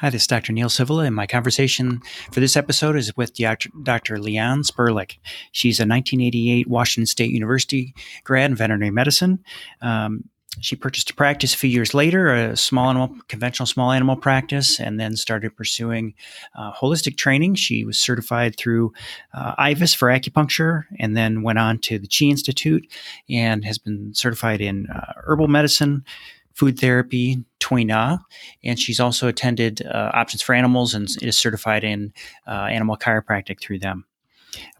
Hi, 0.00 0.08
this 0.08 0.22
is 0.22 0.28
Dr. 0.28 0.54
Neil 0.54 0.70
Sivula, 0.70 1.06
and 1.06 1.14
my 1.14 1.26
conversation 1.26 2.00
for 2.32 2.40
this 2.40 2.56
episode 2.56 2.96
is 2.96 3.14
with 3.18 3.34
Dr. 3.34 4.18
Liane 4.18 4.62
Sperlich. 4.62 5.18
She's 5.52 5.78
a 5.78 5.82
1988 5.82 6.66
Washington 6.68 7.04
State 7.04 7.32
University 7.32 7.94
grad 8.24 8.50
in 8.50 8.56
veterinary 8.56 8.90
medicine. 8.90 9.44
Um, 9.82 10.24
she 10.58 10.74
purchased 10.74 11.10
a 11.10 11.14
practice 11.14 11.52
a 11.52 11.58
few 11.58 11.68
years 11.68 11.92
later, 11.92 12.34
a 12.34 12.56
small 12.56 12.88
animal, 12.88 13.14
conventional 13.28 13.66
small 13.66 13.92
animal 13.92 14.16
practice, 14.16 14.80
and 14.80 14.98
then 14.98 15.16
started 15.16 15.54
pursuing 15.54 16.14
uh, 16.58 16.72
holistic 16.72 17.18
training. 17.18 17.56
She 17.56 17.84
was 17.84 17.98
certified 17.98 18.56
through 18.56 18.94
uh, 19.34 19.54
IVAS 19.56 19.94
for 19.94 20.08
acupuncture, 20.08 20.84
and 20.98 21.14
then 21.14 21.42
went 21.42 21.58
on 21.58 21.78
to 21.80 21.98
the 21.98 22.08
Chi 22.08 22.24
Institute, 22.24 22.90
and 23.28 23.66
has 23.66 23.76
been 23.76 24.14
certified 24.14 24.62
in 24.62 24.86
uh, 24.86 25.12
herbal 25.26 25.48
medicine, 25.48 26.06
food 26.54 26.78
therapy, 26.78 27.44
Tui 27.58 27.84
Na, 27.84 28.18
and 28.64 28.78
she's 28.78 29.00
also 29.00 29.28
attended 29.28 29.82
uh, 29.86 30.10
Options 30.14 30.42
for 30.42 30.54
Animals 30.54 30.94
and 30.94 31.08
is 31.22 31.38
certified 31.38 31.84
in 31.84 32.12
uh, 32.46 32.68
animal 32.70 32.96
chiropractic 32.96 33.60
through 33.60 33.78
them. 33.78 34.04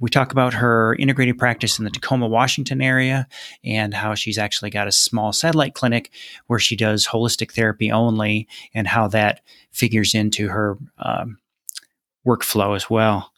We 0.00 0.10
talk 0.10 0.32
about 0.32 0.54
her 0.54 0.96
integrated 0.96 1.38
practice 1.38 1.78
in 1.78 1.84
the 1.84 1.90
Tacoma, 1.90 2.26
Washington 2.26 2.82
area, 2.82 3.28
and 3.62 3.94
how 3.94 4.14
she's 4.14 4.38
actually 4.38 4.70
got 4.70 4.88
a 4.88 4.92
small 4.92 5.32
satellite 5.32 5.74
clinic 5.74 6.10
where 6.48 6.58
she 6.58 6.74
does 6.76 7.06
holistic 7.06 7.52
therapy 7.52 7.92
only, 7.92 8.48
and 8.74 8.88
how 8.88 9.06
that 9.08 9.42
figures 9.70 10.14
into 10.14 10.48
her 10.48 10.76
um, 10.98 11.38
workflow 12.26 12.74
as 12.74 12.90
well. 12.90 13.32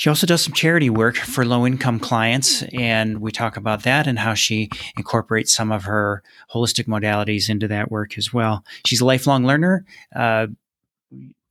She 0.00 0.08
also 0.08 0.26
does 0.26 0.40
some 0.40 0.54
charity 0.54 0.88
work 0.88 1.16
for 1.16 1.44
low 1.44 1.66
income 1.66 2.00
clients, 2.00 2.62
and 2.72 3.20
we 3.20 3.30
talk 3.30 3.58
about 3.58 3.82
that 3.82 4.06
and 4.06 4.18
how 4.18 4.32
she 4.32 4.70
incorporates 4.96 5.52
some 5.52 5.70
of 5.70 5.84
her 5.84 6.22
holistic 6.50 6.86
modalities 6.86 7.50
into 7.50 7.68
that 7.68 7.90
work 7.90 8.16
as 8.16 8.32
well. 8.32 8.64
She's 8.86 9.02
a 9.02 9.04
lifelong 9.04 9.44
learner. 9.44 9.84
Uh, 10.16 10.46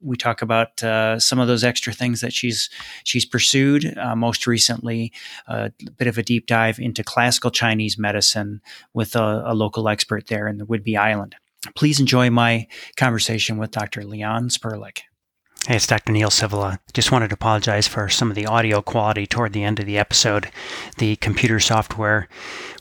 we 0.02 0.18
talk 0.18 0.42
about 0.42 0.82
uh, 0.82 1.20
some 1.20 1.38
of 1.38 1.48
those 1.48 1.64
extra 1.64 1.94
things 1.94 2.22
that 2.22 2.34
she's 2.34 2.72
she's 3.04 3.24
pursued. 3.24 3.96
Uh, 3.96 4.16
most 4.16 4.48
recently, 4.48 5.14
a 5.48 5.72
bit 6.00 6.08
of 6.08 6.18
a 6.18 6.24
deep 6.24 6.48
dive 6.48 6.80
into 6.80 7.04
classical 7.04 7.52
Chinese 7.52 8.00
medicine 8.00 8.62
with 8.96 9.16
a, 9.16 9.44
a 9.46 9.54
local 9.54 9.88
expert 9.88 10.26
there 10.26 10.48
in 10.48 10.58
the 10.58 10.66
Whidbey 10.66 10.98
Island. 10.98 11.36
Please 11.76 12.00
enjoy 12.00 12.32
my 12.32 12.66
conversation 12.98 13.60
with 13.60 13.70
Dr. 13.70 14.04
Liane 14.06 14.50
Sperlich. 14.50 15.02
Hey, 15.68 15.76
it's 15.76 15.86
Dr. 15.86 16.14
Neil 16.14 16.30
Sivula. 16.30 16.80
Just 16.94 17.12
wanted 17.12 17.28
to 17.28 17.34
apologize 17.34 17.88
for 17.88 18.08
some 18.10 18.30
of 18.30 18.36
the 18.36 18.48
audio 18.48 18.82
quality 18.82 19.28
toward 19.28 19.54
the 19.54 19.64
end 19.64 19.80
of 19.80 19.86
the 19.86 19.98
episode. 19.98 20.50
The 20.98 21.18
computer 21.18 21.60
software 21.60 22.28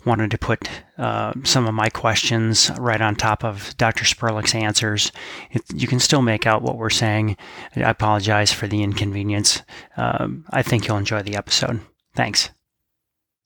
wanted 0.06 0.30
to 0.30 0.38
put 0.38 0.70
uh, 0.96 1.32
some 1.42 1.66
of 1.66 1.74
my 1.74 1.88
questions 1.90 2.70
right 2.78 3.00
on 3.00 3.16
top 3.16 3.44
of 3.44 3.76
Dr. 3.76 4.04
Sperlich's 4.04 4.54
answers. 4.54 5.12
It, 5.50 5.62
you 5.74 5.88
can 5.88 5.98
still 5.98 6.22
make 6.22 6.46
out 6.46 6.62
what 6.62 6.78
we're 6.78 6.88
saying. 6.88 7.36
I 7.76 7.80
apologize 7.90 8.52
for 8.52 8.68
the 8.68 8.82
inconvenience. 8.82 9.62
Um, 9.96 10.44
I 10.50 10.62
think 10.62 10.86
you'll 10.86 10.98
enjoy 10.98 11.22
the 11.22 11.36
episode. 11.36 11.80
Thanks. 12.14 12.50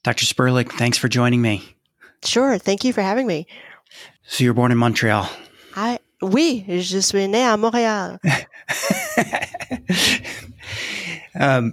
Dr. 0.05 0.27
Sperlich, 0.27 0.71
thanks 0.73 0.99
for 0.99 1.09
joining 1.09 1.41
me. 1.41 1.75
Sure. 2.23 2.59
Thank 2.59 2.85
you 2.85 2.93
for 2.93 3.03
having 3.03 3.27
me. 3.27 3.47
So 4.25 4.45
you're 4.45 4.55
born 4.55 4.73
in 4.73 4.79
Montreal. 4.79 5.29
I 5.75 5.99
oui, 6.23 6.65
je 6.69 7.01
suis 7.01 7.29
né 7.29 7.45
à 7.45 7.59
Montréal. 7.59 8.19
um, 11.39 11.73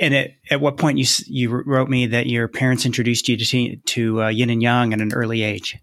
and 0.00 0.14
at, 0.14 0.30
at 0.50 0.60
what 0.60 0.76
point 0.76 0.98
you 0.98 1.06
you 1.26 1.62
wrote 1.66 1.88
me 1.88 2.06
that 2.06 2.26
your 2.26 2.48
parents 2.48 2.86
introduced 2.86 3.28
you 3.28 3.36
to 3.36 3.76
to 3.76 4.22
uh, 4.22 4.28
yin 4.28 4.50
and 4.50 4.62
yang 4.62 4.92
at 4.92 5.00
an 5.00 5.12
early 5.12 5.42
age? 5.42 5.78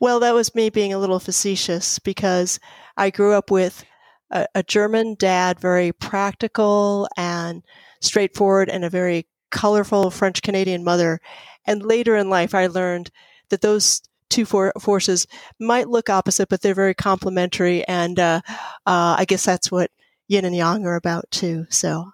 Well, 0.00 0.20
that 0.20 0.34
was 0.34 0.54
me 0.54 0.70
being 0.70 0.92
a 0.92 0.98
little 0.98 1.20
facetious 1.20 1.98
because 1.98 2.58
I 2.96 3.10
grew 3.10 3.34
up 3.34 3.50
with 3.50 3.84
a, 4.30 4.46
a 4.54 4.62
German 4.62 5.16
dad, 5.18 5.60
very 5.60 5.92
practical 5.92 7.08
and 7.16 7.62
straightforward, 8.00 8.68
and 8.68 8.84
a 8.84 8.90
very 8.90 9.26
colorful 9.50 10.10
French 10.10 10.42
Canadian 10.42 10.82
mother. 10.82 11.20
And 11.66 11.84
later 11.84 12.16
in 12.16 12.28
life, 12.28 12.54
I 12.54 12.66
learned 12.66 13.10
that 13.50 13.60
those 13.60 14.02
two 14.32 14.44
for- 14.44 14.72
forces 14.80 15.26
might 15.60 15.88
look 15.88 16.10
opposite, 16.10 16.48
but 16.48 16.62
they're 16.62 16.74
very 16.74 16.94
complementary. 16.94 17.86
And 17.86 18.18
uh, 18.18 18.40
uh, 18.86 19.16
I 19.18 19.24
guess 19.26 19.44
that's 19.44 19.70
what 19.70 19.90
yin 20.26 20.44
and 20.44 20.56
yang 20.56 20.86
are 20.86 20.96
about 20.96 21.30
too. 21.30 21.66
So, 21.68 22.10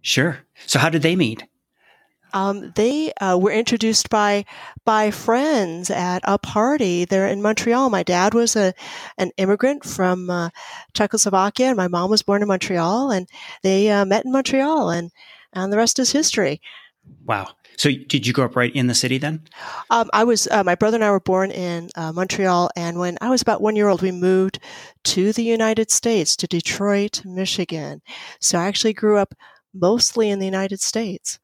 sure. 0.00 0.38
So, 0.66 0.78
how 0.78 0.88
did 0.88 1.02
they 1.02 1.16
meet? 1.16 1.42
Um, 2.32 2.72
they 2.76 3.12
uh, 3.14 3.38
were 3.38 3.50
introduced 3.50 4.10
by 4.10 4.44
by 4.84 5.10
friends 5.10 5.90
at 5.90 6.20
a 6.24 6.38
party 6.38 7.04
there 7.06 7.26
in 7.26 7.42
Montreal. 7.42 7.90
My 7.90 8.02
dad 8.02 8.34
was 8.34 8.54
a 8.54 8.74
an 9.16 9.30
immigrant 9.38 9.84
from 9.84 10.30
uh, 10.30 10.50
Czechoslovakia, 10.94 11.68
and 11.68 11.76
my 11.76 11.88
mom 11.88 12.10
was 12.10 12.22
born 12.22 12.42
in 12.42 12.48
Montreal, 12.48 13.10
and 13.10 13.28
they 13.62 13.90
uh, 13.90 14.04
met 14.04 14.24
in 14.24 14.32
Montreal, 14.32 14.90
and 14.90 15.10
and 15.52 15.72
the 15.72 15.78
rest 15.78 15.98
is 15.98 16.12
history. 16.12 16.60
Wow. 17.24 17.48
So, 17.76 17.90
did 17.92 18.26
you 18.26 18.32
grow 18.32 18.46
up 18.46 18.56
right 18.56 18.74
in 18.74 18.88
the 18.88 18.94
city 18.94 19.18
then? 19.18 19.42
Um, 19.90 20.10
I 20.12 20.24
was. 20.24 20.48
Uh, 20.48 20.64
my 20.64 20.74
brother 20.74 20.96
and 20.96 21.04
I 21.04 21.10
were 21.10 21.20
born 21.20 21.50
in 21.50 21.90
uh, 21.94 22.12
Montreal, 22.12 22.70
and 22.74 22.98
when 22.98 23.18
I 23.20 23.30
was 23.30 23.42
about 23.42 23.60
one 23.60 23.76
year 23.76 23.88
old, 23.88 24.02
we 24.02 24.10
moved 24.10 24.58
to 25.04 25.32
the 25.32 25.44
United 25.44 25.90
States, 25.90 26.34
to 26.36 26.46
Detroit, 26.46 27.22
Michigan. 27.24 28.02
So, 28.40 28.58
I 28.58 28.66
actually 28.66 28.94
grew 28.94 29.16
up 29.16 29.34
mostly 29.72 30.30
in 30.30 30.38
the 30.38 30.46
United 30.46 30.80
States. 30.80 31.38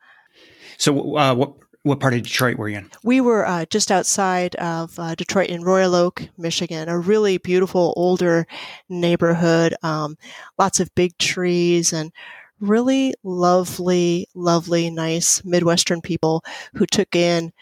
So, 0.77 1.17
uh, 1.17 1.35
what 1.35 1.55
what 1.85 2.01
part 2.01 2.15
of 2.15 2.23
Detroit 2.23 2.57
were 2.57 2.69
you 2.69 2.79
in? 2.79 2.91
We 3.05 3.21
were 3.21 3.47
uh, 3.47 3.67
just 3.67 3.93
outside 3.93 4.55
of 4.57 4.99
uh, 4.99 5.15
Detroit 5.15 5.51
in 5.51 5.63
Royal 5.63 5.95
Oak, 5.95 6.27
Michigan, 6.39 6.89
a 6.89 6.99
really 6.99 7.37
beautiful 7.37 7.93
older 7.97 8.47
neighborhood. 8.89 9.75
Um, 9.83 10.17
lots 10.59 10.81
of 10.81 10.95
big 10.95 11.17
trees 11.19 11.93
and 11.93 12.11
really 12.60 13.15
lovely, 13.22 14.28
lovely, 14.34 14.91
nice 14.91 15.44
Midwestern 15.44 16.00
people 16.00 16.44
who 16.75 16.87
took 16.87 17.15
in 17.15 17.53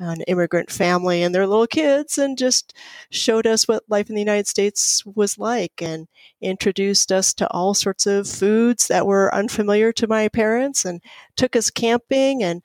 an 0.00 0.22
immigrant 0.22 0.70
family 0.70 1.22
and 1.22 1.34
their 1.34 1.46
little 1.46 1.66
kids 1.66 2.16
and 2.16 2.38
just 2.38 2.74
showed 3.10 3.46
us 3.46 3.68
what 3.68 3.84
life 3.88 4.08
in 4.08 4.14
the 4.14 4.22
United 4.22 4.46
States 4.46 5.04
was 5.04 5.38
like 5.38 5.82
and 5.82 6.08
introduced 6.40 7.12
us 7.12 7.34
to 7.34 7.46
all 7.50 7.74
sorts 7.74 8.06
of 8.06 8.26
foods 8.26 8.88
that 8.88 9.06
were 9.06 9.34
unfamiliar 9.34 9.92
to 9.92 10.06
my 10.06 10.26
parents 10.28 10.86
and 10.86 11.02
took 11.36 11.54
us 11.54 11.70
camping 11.70 12.42
and 12.42 12.62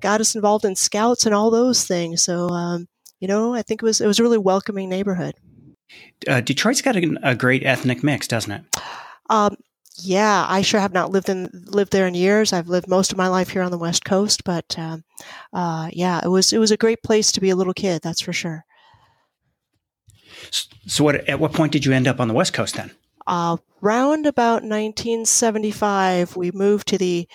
got 0.00 0.20
us 0.20 0.36
involved 0.36 0.64
in 0.64 0.76
scouts 0.76 1.26
and 1.26 1.34
all 1.34 1.50
those 1.50 1.86
things. 1.86 2.22
So, 2.22 2.48
um, 2.50 2.86
you 3.18 3.26
know, 3.26 3.52
I 3.52 3.62
think 3.62 3.82
it 3.82 3.86
was 3.86 4.00
it 4.00 4.06
was 4.06 4.20
a 4.20 4.22
really 4.22 4.38
welcoming 4.38 4.88
neighborhood. 4.88 5.34
Uh, 6.28 6.40
Detroit's 6.40 6.82
got 6.82 6.96
a, 6.96 7.18
a, 7.22 7.34
great 7.34 7.64
ethnic 7.64 8.04
mix, 8.04 8.28
doesn't 8.28 8.52
it? 8.52 8.62
Um, 9.28 9.56
yeah, 10.02 10.46
I 10.48 10.62
sure 10.62 10.80
have 10.80 10.92
not 10.92 11.10
lived 11.10 11.28
in 11.28 11.50
lived 11.52 11.92
there 11.92 12.06
in 12.06 12.14
years. 12.14 12.52
I've 12.52 12.68
lived 12.68 12.88
most 12.88 13.12
of 13.12 13.18
my 13.18 13.28
life 13.28 13.50
here 13.50 13.62
on 13.62 13.70
the 13.70 13.78
West 13.78 14.04
Coast, 14.04 14.44
but 14.44 14.78
um, 14.78 15.04
uh, 15.52 15.90
yeah, 15.92 16.20
it 16.24 16.28
was 16.28 16.52
it 16.52 16.58
was 16.58 16.70
a 16.70 16.76
great 16.76 17.02
place 17.02 17.32
to 17.32 17.40
be 17.40 17.50
a 17.50 17.56
little 17.56 17.74
kid. 17.74 18.02
That's 18.02 18.20
for 18.20 18.32
sure. 18.32 18.64
So, 20.86 21.04
what 21.04 21.28
at 21.28 21.40
what 21.40 21.52
point 21.52 21.72
did 21.72 21.84
you 21.84 21.92
end 21.92 22.08
up 22.08 22.20
on 22.20 22.28
the 22.28 22.34
West 22.34 22.52
Coast 22.52 22.76
then? 22.76 22.90
Uh, 23.26 23.58
round 23.80 24.26
about 24.26 24.62
1975, 24.62 26.36
we 26.36 26.50
moved 26.50 26.88
to 26.88 26.98
the 26.98 27.28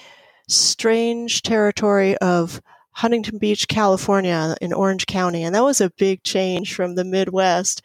strange 0.47 1.41
territory 1.41 2.17
of 2.17 2.61
Huntington 2.91 3.37
Beach, 3.37 3.67
California, 3.67 4.55
in 4.61 4.73
Orange 4.73 5.05
County, 5.05 5.43
and 5.43 5.53
that 5.53 5.63
was 5.63 5.81
a 5.81 5.91
big 5.91 6.23
change 6.23 6.73
from 6.73 6.95
the 6.95 7.03
Midwest. 7.03 7.81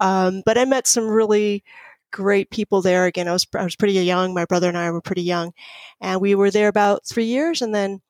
Um, 0.00 0.42
but 0.44 0.58
I 0.58 0.64
met 0.64 0.86
some 0.86 1.08
really 1.08 1.64
great 2.10 2.50
people 2.50 2.82
there. 2.82 3.06
Again, 3.06 3.28
I 3.28 3.32
was 3.32 3.46
I 3.54 3.64
was 3.64 3.76
pretty 3.76 3.94
young. 3.94 4.34
My 4.34 4.44
brother 4.44 4.68
and 4.68 4.78
I 4.78 4.90
were 4.90 5.00
pretty 5.00 5.22
young, 5.22 5.52
and 6.00 6.20
we 6.20 6.34
were 6.34 6.50
there 6.50 6.68
about 6.68 7.06
three 7.06 7.24
years, 7.24 7.62
and 7.62 7.74
then 7.74 8.00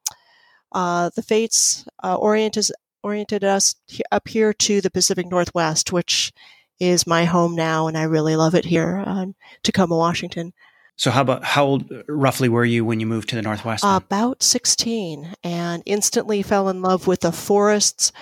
uh, 0.72 1.11
the 1.15 1.22
fates 1.22 1.87
uh, 2.03 2.16
oriented 2.16 2.66
oriented 3.03 3.44
us 3.44 3.75
up 4.12 4.28
here 4.28 4.53
to 4.53 4.81
the 4.81 4.91
Pacific 4.91 5.27
Northwest, 5.27 5.93
which 5.93 6.33
is 6.78 7.06
my 7.06 7.25
home 7.25 7.55
now, 7.55 7.87
and 7.87 7.97
I 7.97 8.05
really 8.05 8.37
love 8.37 8.55
it 8.55 8.65
here 8.65 9.03
in 9.06 9.34
Tacoma, 9.62 9.97
Washington. 9.97 10.52
So, 10.97 11.11
how 11.11 11.23
about 11.23 11.44
how 11.44 11.64
old 11.64 11.91
roughly 12.08 12.49
were 12.49 12.64
you 12.64 12.85
when 12.85 13.00
you 13.00 13.06
moved 13.06 13.31
to 13.31 13.37
the 13.37 13.43
Northwest? 13.43 13.85
Uh, 13.85 14.00
about 14.05 14.43
sixteen, 14.43 15.35
and 15.43 15.82
instantly 15.87 16.43
fell 16.43 16.69
in 16.69 16.82
love 16.82 17.06
with 17.06 17.20
the 17.20 17.32
forests 17.32 18.12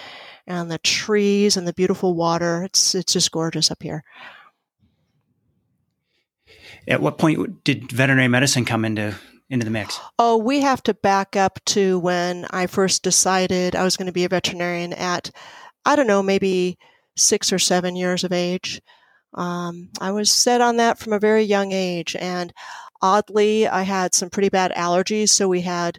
and 0.47 0.71
the 0.71 0.79
trees 0.79 1.57
and 1.57 1.67
the 1.67 1.73
beautiful 1.73 2.15
water. 2.15 2.65
It's 2.65 2.95
it's 2.95 3.13
just 3.13 3.33
gorgeous 3.33 3.71
up 3.71 3.83
here. 3.83 4.05
At 6.89 7.03
what 7.03 7.19
point 7.19 7.63
did 7.65 7.93
veterinary 7.93 8.29
medicine 8.29 8.65
come 8.65 8.85
into 8.85 9.15
into 9.51 9.65
the 9.65 9.71
mix? 9.71 9.99
Oh, 10.19 10.37
we 10.37 10.61
have 10.61 10.83
to 10.85 10.95
back 10.95 11.37
up 11.37 11.59
to 11.67 11.99
when 11.99 12.47
I 12.51 12.67
first 12.67 13.03
decided 13.03 13.75
I 13.77 13.85
was 13.85 13.97
going 13.97 14.07
to 14.07 14.13
be 14.13 14.25
a 14.25 14.29
veterinarian 14.29 14.93
at, 14.93 15.31
I 15.85 15.97
don't 15.97 16.07
know, 16.07 16.23
maybe 16.23 16.79
six 17.17 17.53
or 17.53 17.59
seven 17.59 17.97
years 17.97 18.25
of 18.25 18.33
age. 18.33 18.81
Um, 19.35 19.91
I 20.01 20.13
was 20.13 20.31
set 20.31 20.61
on 20.61 20.77
that 20.77 20.99
from 20.99 21.13
a 21.13 21.19
very 21.19 21.43
young 21.43 21.73
age, 21.73 22.17
and 22.19 22.53
oddly, 23.01 23.69
I 23.69 23.83
had 23.83 24.15
some 24.15 24.31
pretty 24.31 24.49
bad 24.49 24.73
allergies. 24.73 25.31
So 25.31 25.49
we 25.49 25.63
had 25.63 25.99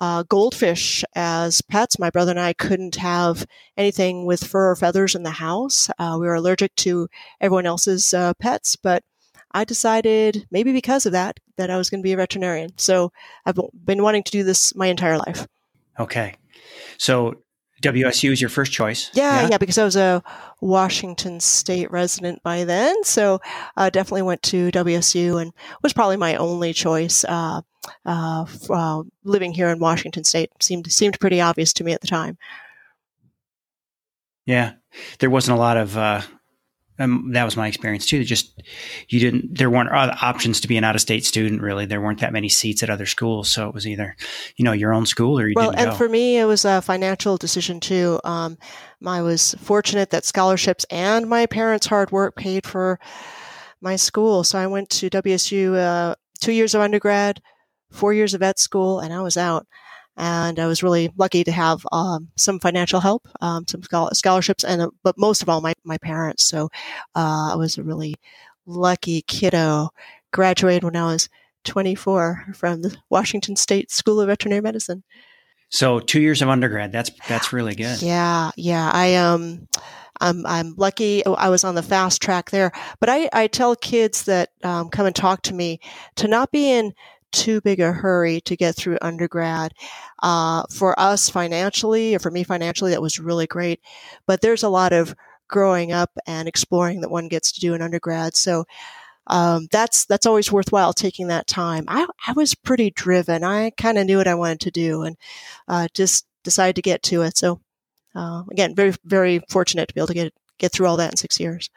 uh, 0.00 0.22
goldfish 0.24 1.04
as 1.14 1.62
pets. 1.62 1.98
My 1.98 2.10
brother 2.10 2.30
and 2.30 2.40
I 2.40 2.52
couldn't 2.52 2.96
have 2.96 3.46
anything 3.76 4.24
with 4.24 4.44
fur 4.44 4.70
or 4.70 4.76
feathers 4.76 5.14
in 5.14 5.22
the 5.22 5.30
house. 5.30 5.90
Uh, 5.98 6.16
we 6.20 6.26
were 6.26 6.34
allergic 6.34 6.74
to 6.76 7.08
everyone 7.40 7.66
else's 7.66 8.14
uh, 8.14 8.34
pets, 8.34 8.76
but 8.76 9.02
I 9.52 9.64
decided, 9.64 10.46
maybe 10.50 10.72
because 10.72 11.06
of 11.06 11.12
that, 11.12 11.38
that 11.56 11.70
I 11.70 11.76
was 11.76 11.90
going 11.90 12.00
to 12.00 12.06
be 12.06 12.12
a 12.12 12.16
veterinarian. 12.16 12.70
So 12.76 13.12
I've 13.46 13.58
been 13.84 14.02
wanting 14.02 14.22
to 14.24 14.32
do 14.32 14.44
this 14.44 14.74
my 14.74 14.86
entire 14.86 15.18
life. 15.18 15.46
Okay. 15.98 16.34
So 16.98 17.34
WSU 17.82 18.32
is 18.32 18.40
your 18.40 18.50
first 18.50 18.72
choice. 18.72 19.10
Yeah, 19.14 19.42
yeah, 19.42 19.48
yeah, 19.52 19.58
because 19.58 19.78
I 19.78 19.84
was 19.84 19.96
a 19.96 20.22
Washington 20.60 21.38
State 21.38 21.90
resident 21.90 22.42
by 22.42 22.64
then, 22.64 23.04
so 23.04 23.40
I 23.76 23.90
definitely 23.90 24.22
went 24.22 24.42
to 24.44 24.70
WSU 24.72 25.40
and 25.40 25.52
was 25.82 25.92
probably 25.92 26.16
my 26.16 26.34
only 26.36 26.72
choice. 26.72 27.24
Uh, 27.24 27.62
uh, 28.04 28.44
uh, 28.68 29.02
living 29.24 29.52
here 29.52 29.68
in 29.68 29.78
Washington 29.78 30.24
State 30.24 30.50
seemed 30.60 30.90
seemed 30.90 31.20
pretty 31.20 31.40
obvious 31.40 31.72
to 31.74 31.84
me 31.84 31.92
at 31.92 32.00
the 32.00 32.08
time. 32.08 32.36
Yeah, 34.44 34.72
there 35.20 35.30
wasn't 35.30 35.56
a 35.56 35.60
lot 35.60 35.76
of 35.76 35.96
uh, 35.96 36.22
um, 36.98 37.30
that 37.32 37.44
was 37.44 37.56
my 37.56 37.68
experience 37.68 38.06
too. 38.06 38.24
Just 38.24 38.60
you 39.08 39.20
didn't. 39.20 39.56
There 39.56 39.70
weren't 39.70 39.90
other 39.90 40.16
options 40.20 40.60
to 40.60 40.68
be 40.68 40.76
an 40.76 40.84
out 40.84 40.96
of 40.96 41.00
state 41.00 41.24
student. 41.24 41.62
Really, 41.62 41.86
there 41.86 42.00
weren't 42.00 42.20
that 42.20 42.32
many 42.32 42.48
seats 42.48 42.82
at 42.82 42.90
other 42.90 43.06
schools, 43.06 43.50
so 43.50 43.68
it 43.68 43.74
was 43.74 43.86
either 43.86 44.16
you 44.56 44.64
know 44.64 44.72
your 44.72 44.92
own 44.92 45.06
school 45.06 45.38
or 45.38 45.48
you 45.48 45.54
well, 45.56 45.70
didn't 45.70 45.80
and 45.80 45.90
go. 45.92 45.96
for 45.96 46.08
me, 46.08 46.38
it 46.38 46.44
was 46.44 46.64
a 46.64 46.82
financial 46.82 47.36
decision 47.36 47.78
too. 47.78 48.20
Um, 48.24 48.58
I 49.06 49.22
was 49.22 49.54
fortunate 49.60 50.10
that 50.10 50.24
scholarships 50.24 50.84
and 50.90 51.28
my 51.28 51.46
parents' 51.46 51.86
hard 51.86 52.10
work 52.10 52.34
paid 52.34 52.66
for 52.66 52.98
my 53.80 53.96
school, 53.96 54.42
so 54.42 54.58
I 54.58 54.66
went 54.66 54.90
to 54.90 55.10
WSU 55.10 55.76
uh, 55.76 56.14
two 56.40 56.52
years 56.52 56.74
of 56.74 56.80
undergrad, 56.80 57.40
four 57.92 58.12
years 58.12 58.34
of 58.34 58.40
vet 58.40 58.58
school, 58.58 58.98
and 58.98 59.12
I 59.12 59.22
was 59.22 59.36
out 59.36 59.66
and 60.18 60.58
I 60.58 60.66
was 60.66 60.82
really 60.82 61.12
lucky 61.16 61.44
to 61.44 61.52
have 61.52 61.86
um, 61.92 62.28
some 62.36 62.58
financial 62.58 63.00
help, 63.00 63.28
um, 63.40 63.64
some 63.68 63.82
scholarships, 64.12 64.64
and 64.64 64.82
uh, 64.82 64.90
but 65.04 65.16
most 65.16 65.42
of 65.42 65.48
all, 65.48 65.60
my 65.60 65.74
my 65.84 65.96
parents. 65.96 66.44
So 66.44 66.68
uh, 67.14 67.50
I 67.52 67.56
was 67.56 67.78
a 67.78 67.84
really 67.84 68.16
lucky 68.66 69.22
kiddo. 69.22 69.90
Graduated 70.30 70.84
when 70.84 70.96
I 70.96 71.12
was 71.12 71.30
24 71.64 72.48
from 72.54 72.82
the 72.82 72.94
Washington 73.08 73.56
State 73.56 73.90
School 73.90 74.20
of 74.20 74.26
Veterinary 74.26 74.60
Medicine. 74.60 75.04
So 75.70 76.00
two 76.00 76.20
years 76.20 76.42
of 76.42 76.48
undergrad. 76.48 76.92
That's 76.92 77.10
that's 77.28 77.52
really 77.52 77.76
good. 77.76 78.02
Yeah, 78.02 78.50
yeah. 78.56 78.90
I 78.92 79.14
um. 79.14 79.68
I'm, 80.20 80.44
I'm 80.46 80.74
lucky 80.76 81.24
I 81.24 81.48
was 81.48 81.62
on 81.62 81.76
the 81.76 81.82
fast 81.82 82.20
track 82.20 82.50
there. 82.50 82.72
But 82.98 83.08
I, 83.08 83.28
I 83.32 83.46
tell 83.46 83.76
kids 83.76 84.24
that 84.24 84.48
um, 84.64 84.88
come 84.88 85.06
and 85.06 85.14
talk 85.14 85.42
to 85.42 85.54
me 85.54 85.78
to 86.16 86.26
not 86.26 86.50
be 86.50 86.72
in 86.72 86.92
too 87.32 87.60
big 87.60 87.80
a 87.80 87.92
hurry 87.92 88.40
to 88.42 88.56
get 88.56 88.74
through 88.74 88.98
undergrad. 89.02 89.72
Uh, 90.22 90.64
for 90.70 90.98
us 90.98 91.28
financially, 91.28 92.14
or 92.14 92.18
for 92.18 92.30
me 92.30 92.44
financially, 92.44 92.90
that 92.92 93.02
was 93.02 93.18
really 93.18 93.46
great. 93.46 93.80
But 94.26 94.40
there's 94.40 94.62
a 94.62 94.68
lot 94.68 94.92
of 94.92 95.14
growing 95.48 95.92
up 95.92 96.10
and 96.26 96.46
exploring 96.46 97.00
that 97.00 97.10
one 97.10 97.28
gets 97.28 97.52
to 97.52 97.60
do 97.60 97.74
in 97.74 97.82
undergrad. 97.82 98.36
So 98.36 98.64
um, 99.26 99.68
that's 99.70 100.06
that's 100.06 100.26
always 100.26 100.50
worthwhile 100.50 100.92
taking 100.92 101.28
that 101.28 101.46
time. 101.46 101.84
I, 101.88 102.06
I 102.26 102.32
was 102.32 102.54
pretty 102.54 102.90
driven. 102.90 103.44
I 103.44 103.70
kind 103.70 103.98
of 103.98 104.06
knew 104.06 104.16
what 104.16 104.28
I 104.28 104.34
wanted 104.34 104.60
to 104.60 104.70
do, 104.70 105.02
and 105.02 105.16
uh, 105.68 105.88
just 105.94 106.26
decided 106.44 106.76
to 106.76 106.82
get 106.82 107.02
to 107.04 107.22
it. 107.22 107.36
So 107.36 107.60
uh, 108.14 108.42
again, 108.50 108.74
very 108.74 108.94
very 109.04 109.40
fortunate 109.48 109.88
to 109.88 109.94
be 109.94 110.00
able 110.00 110.08
to 110.08 110.14
get 110.14 110.34
get 110.58 110.72
through 110.72 110.86
all 110.86 110.96
that 110.96 111.12
in 111.12 111.16
six 111.16 111.38
years. 111.38 111.70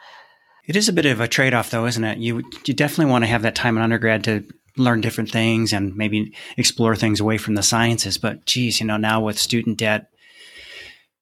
It 0.65 0.75
is 0.75 0.88
a 0.88 0.94
bit 0.94 1.06
of 1.06 1.19
a 1.19 1.27
trade 1.27 1.54
off, 1.54 1.71
though, 1.71 1.86
isn't 1.86 2.04
it? 2.04 2.19
You 2.19 2.44
you 2.65 2.74
definitely 2.74 3.12
want 3.12 3.24
to 3.24 3.30
have 3.30 3.42
that 3.42 3.56
time 3.56 3.77
in 3.77 3.83
undergrad 3.83 4.24
to 4.25 4.45
learn 4.77 5.01
different 5.01 5.31
things 5.31 5.73
and 5.73 5.95
maybe 5.95 6.33
explore 6.57 6.95
things 6.95 7.19
away 7.19 7.38
from 7.38 7.56
the 7.56 7.63
sciences. 7.63 8.18
But 8.18 8.45
geez, 8.45 8.79
you 8.79 8.85
know, 8.85 8.97
now 8.97 9.21
with 9.21 9.38
student 9.38 9.77
debt, 9.77 10.09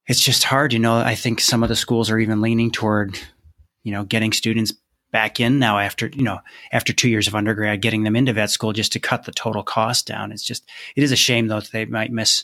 it's 0.08 0.24
just 0.24 0.44
hard. 0.44 0.74
You 0.74 0.80
know, 0.80 0.98
I 0.98 1.16
think 1.16 1.40
some 1.42 1.64
of 1.64 1.70
the 1.70 1.76
schools 1.76 2.10
are 2.10 2.20
even 2.20 2.42
leaning 2.42 2.72
toward, 2.72 3.20
you 3.84 3.92
know, 3.92 4.04
getting 4.04 4.34
students 4.34 4.74
back 5.12 5.40
in 5.40 5.58
now 5.58 5.80
after, 5.80 6.08
you 6.08 6.24
know, 6.24 6.40
after 6.72 6.94
two 6.94 7.10
years 7.10 7.28
of 7.28 7.36
undergrad, 7.36 7.82
getting 7.82 8.04
them 8.04 8.16
into 8.16 8.34
vet 8.34 8.52
school 8.52 8.74
just 8.74 8.92
to 8.94 9.00
cut 9.00 9.24
the 9.24 9.32
total 9.32 9.64
cost 9.64 10.06
down. 10.06 10.32
It's 10.32 10.44
just, 10.44 10.70
it 10.96 11.04
is 11.04 11.12
a 11.12 11.16
shame 11.16 11.48
though 11.48 11.60
that 11.60 11.72
they 11.72 11.86
might 11.86 12.12
miss, 12.12 12.44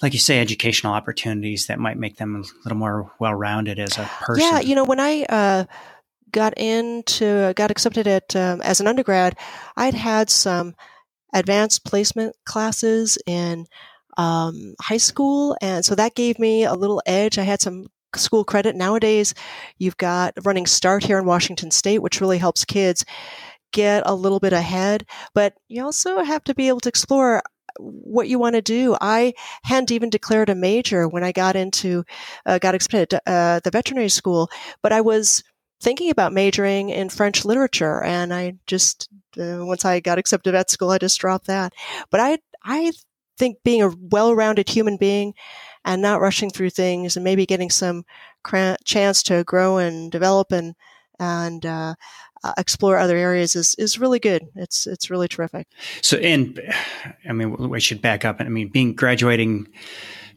like 0.00 0.12
you 0.12 0.20
say, 0.20 0.40
educational 0.40 0.92
opportunities 0.92 1.66
that 1.66 1.80
might 1.80 1.96
make 1.96 2.16
them 2.16 2.36
a 2.36 2.44
little 2.64 2.78
more 2.78 3.10
well 3.18 3.34
rounded 3.34 3.80
as 3.80 3.98
a 3.98 4.08
person. 4.20 4.44
Yeah. 4.44 4.60
You 4.60 4.76
know, 4.76 4.84
when 4.84 5.00
I, 5.00 5.24
uh, 5.24 5.64
got 6.30 6.56
into 6.58 7.52
got 7.54 7.70
accepted 7.70 8.06
at 8.06 8.34
um, 8.36 8.60
as 8.62 8.80
an 8.80 8.86
undergrad, 8.86 9.36
I'd 9.76 9.94
had 9.94 10.30
some 10.30 10.74
advanced 11.34 11.84
placement 11.84 12.34
classes 12.44 13.18
in 13.26 13.66
um, 14.16 14.74
high 14.80 14.98
school, 14.98 15.56
and 15.60 15.84
so 15.84 15.94
that 15.94 16.14
gave 16.14 16.38
me 16.38 16.64
a 16.64 16.74
little 16.74 17.02
edge. 17.06 17.38
I 17.38 17.42
had 17.42 17.60
some 17.60 17.86
school 18.16 18.44
credit. 18.44 18.74
Nowadays, 18.74 19.34
you've 19.78 19.96
got 19.96 20.34
running 20.44 20.66
start 20.66 21.04
here 21.04 21.18
in 21.18 21.26
Washington 21.26 21.70
State, 21.70 22.00
which 22.00 22.20
really 22.20 22.38
helps 22.38 22.64
kids 22.64 23.04
get 23.72 24.02
a 24.06 24.14
little 24.14 24.40
bit 24.40 24.52
ahead. 24.52 25.06
But 25.34 25.54
you 25.68 25.84
also 25.84 26.22
have 26.22 26.44
to 26.44 26.54
be 26.54 26.68
able 26.68 26.80
to 26.80 26.88
explore 26.88 27.42
what 27.78 28.28
you 28.28 28.38
want 28.38 28.54
to 28.54 28.62
do. 28.62 28.96
I 29.00 29.34
hadn't 29.62 29.92
even 29.92 30.10
declared 30.10 30.48
a 30.48 30.54
major 30.54 31.06
when 31.06 31.22
I 31.22 31.32
got 31.32 31.54
into, 31.54 32.04
uh, 32.46 32.58
got 32.58 32.74
accepted 32.74 33.14
at 33.14 33.22
uh, 33.26 33.60
the 33.62 33.70
veterinary 33.70 34.08
school, 34.08 34.50
but 34.82 34.92
I 34.92 35.00
was 35.00 35.42
thinking 35.80 36.10
about 36.10 36.32
majoring 36.32 36.90
in 36.90 37.08
French 37.08 37.44
literature, 37.44 38.02
and 38.02 38.32
I 38.32 38.54
just 38.66 39.08
uh, 39.38 39.64
once 39.64 39.84
I 39.84 40.00
got 40.00 40.18
accepted 40.18 40.54
at 40.54 40.70
school, 40.70 40.90
I 40.90 40.98
just 40.98 41.20
dropped 41.20 41.46
that. 41.46 41.72
But 42.10 42.20
I 42.20 42.38
I 42.64 42.92
think 43.38 43.58
being 43.64 43.82
a 43.82 43.94
well-rounded 44.10 44.68
human 44.68 44.96
being 44.96 45.34
and 45.84 46.02
not 46.02 46.20
rushing 46.20 46.50
through 46.50 46.70
things 46.70 47.16
and 47.16 47.24
maybe 47.24 47.46
getting 47.46 47.70
some 47.70 48.04
cr- 48.42 48.74
chance 48.84 49.22
to 49.24 49.44
grow 49.44 49.78
and 49.78 50.10
develop 50.10 50.52
and 50.52 50.74
and 51.20 51.64
uh, 51.66 51.94
uh, 52.44 52.52
explore 52.56 52.98
other 52.98 53.16
areas 53.16 53.56
is 53.56 53.74
is 53.78 53.98
really 53.98 54.18
good. 54.18 54.42
It's 54.54 54.86
it's 54.86 55.10
really 55.10 55.28
terrific. 55.28 55.66
So, 56.02 56.16
and 56.18 56.60
I 57.28 57.32
mean, 57.32 57.56
we 57.68 57.80
should 57.80 58.02
back 58.02 58.24
up. 58.24 58.40
I 58.40 58.48
mean, 58.48 58.68
being 58.68 58.94
graduating 58.94 59.68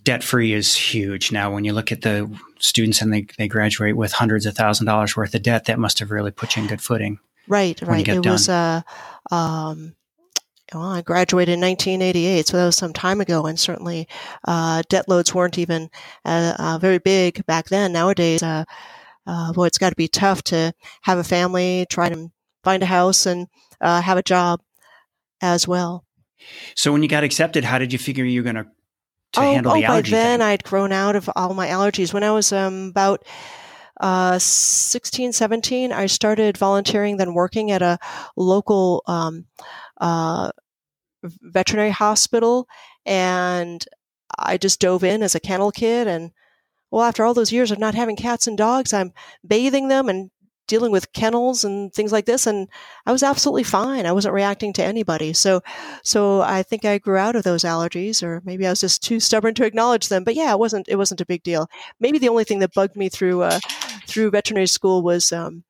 debt 0.04 0.24
free 0.24 0.54
is 0.54 0.76
huge. 0.76 1.32
Now, 1.32 1.54
when 1.54 1.64
you 1.64 1.74
look 1.74 1.92
at 1.92 2.02
the 2.02 2.30
students 2.60 3.02
and 3.02 3.14
they, 3.14 3.28
they 3.38 3.48
graduate 3.48 3.96
with 3.96 4.14
hundreds 4.14 4.46
of 4.46 4.56
thousand 4.56 4.86
dollars 4.86 5.16
worth 5.16 5.36
of 5.36 5.44
debt, 5.44 5.66
that 5.66 5.80
must 5.80 6.00
have 6.00 6.12
really 6.12 6.32
put 6.32 6.56
you 6.56 6.64
in 6.64 6.70
good 6.70 6.82
footing. 6.82 7.20
Right, 7.48 7.82
right. 7.82 8.08
It 8.08 8.24
done. 8.24 8.32
was, 8.32 8.50
uh, 8.50 8.82
um, 9.32 9.96
well, 10.74 10.84
I 10.84 11.02
graduated 11.02 11.56
in 11.56 11.62
1988, 11.62 12.48
so 12.48 12.58
that 12.58 12.66
was 12.66 12.78
some 12.78 12.94
time 12.94 13.20
ago, 13.20 13.46
and 13.46 13.60
certainly 13.60 14.08
uh, 14.48 14.84
debt 14.90 15.10
loads 15.10 15.34
weren't 15.34 15.58
even 15.58 15.90
uh, 16.24 16.54
uh, 16.58 16.78
very 16.80 17.00
big 17.00 17.46
back 17.46 17.68
then. 17.68 17.92
Nowadays, 17.92 18.42
uh, 18.42 18.64
uh, 19.28 19.54
boy, 19.54 19.66
it's 19.66 19.78
got 19.78 19.90
to 19.90 19.96
be 19.96 20.08
tough 20.08 20.44
to 20.44 20.74
have 21.02 21.18
a 21.18 21.24
family, 21.24 21.86
try 21.90 22.10
to 22.10 22.32
find 22.64 22.84
a 22.84 22.88
house, 22.88 23.26
and 23.26 23.48
uh, 23.82 24.02
have 24.02 24.18
a 24.18 24.24
job 24.24 24.62
as 25.42 25.68
well. 25.68 26.06
So, 26.76 26.92
when 26.92 27.04
you 27.04 27.10
got 27.10 27.24
accepted, 27.24 27.66
how 27.66 27.78
did 27.78 27.92
you 27.92 28.00
figure 28.00 28.24
you 28.24 28.42
were 28.42 28.52
going 28.52 28.64
to 28.64 28.68
to 29.34 29.40
oh, 29.40 29.44
handle 29.44 29.72
oh, 29.72 29.76
the 29.76 29.86
allergy 29.86 30.12
by 30.12 30.18
then 30.18 30.40
thing? 30.40 30.48
I'd 30.48 30.64
grown 30.64 30.92
out 30.92 31.16
of 31.16 31.30
all 31.36 31.54
my 31.54 31.68
allergies. 31.68 32.14
When 32.14 32.24
I 32.24 32.32
was 32.32 32.52
um, 32.52 32.90
about 32.90 33.24
uh, 34.00 34.40
16, 34.40 35.34
17, 35.34 35.92
I 35.92 36.06
started 36.08 36.58
volunteering, 36.58 37.18
then 37.18 37.34
working 37.34 37.72
at 37.72 37.82
a 37.82 38.00
local 38.36 39.04
um, 39.08 39.46
uh, 40.00 40.52
veterinary 41.24 41.92
hospital. 41.92 42.68
And 43.06 43.86
I 44.38 44.58
just 44.58 44.80
dove 44.80 45.04
in 45.04 45.24
as 45.24 45.36
a 45.36 45.40
kennel 45.40 45.72
kid. 45.72 46.08
And 46.08 46.32
well, 46.90 47.04
after 47.04 47.24
all 47.24 47.34
those 47.34 47.52
years 47.52 47.72
of 47.72 47.80
not 47.80 47.96
having 47.96 48.16
cats 48.16 48.48
and 48.48 48.58
dogs, 48.58 48.94
I'm 48.94 49.14
bathing 49.46 49.88
them 49.88 50.10
and 50.10 50.32
dealing 50.68 50.92
with 50.92 51.12
kennels 51.14 51.64
and 51.64 51.94
things 51.94 52.12
like 52.12 52.26
this 52.26 52.48
and 52.48 52.68
I 53.06 53.12
was 53.12 53.24
absolutely 53.24 53.64
fine. 53.64 54.06
I 54.06 54.12
wasn't 54.12 54.34
reacting 54.34 54.74
to 54.74 54.84
anybody. 54.84 55.34
So 55.34 55.62
so 56.04 56.42
I 56.42 56.64
think 56.64 56.86
I 56.86 56.98
grew 56.98 57.18
out 57.18 57.36
of 57.36 57.44
those 57.44 57.64
allergies 57.64 58.24
or 58.24 58.42
maybe 58.46 58.66
I 58.66 58.70
was 58.70 58.82
just 58.82 59.04
too 59.04 59.20
stubborn 59.20 59.54
to 59.56 59.66
acknowledge 59.66 60.08
them. 60.08 60.24
But 60.24 60.36
yeah, 60.36 60.52
it 60.52 60.60
wasn't 60.60 60.88
it 60.88 60.98
wasn't 60.98 61.22
a 61.22 61.26
big 61.26 61.44
deal. 61.44 61.70
Maybe 62.00 62.20
the 62.20 62.30
only 62.30 62.44
thing 62.44 62.60
that 62.60 62.74
bugged 62.74 62.96
me 62.96 63.10
through 63.10 63.42
uh, 63.42 63.60
through 64.08 64.32
veterinary 64.32 64.68
school 64.68 65.02
was 65.02 65.32
um, 65.32 65.64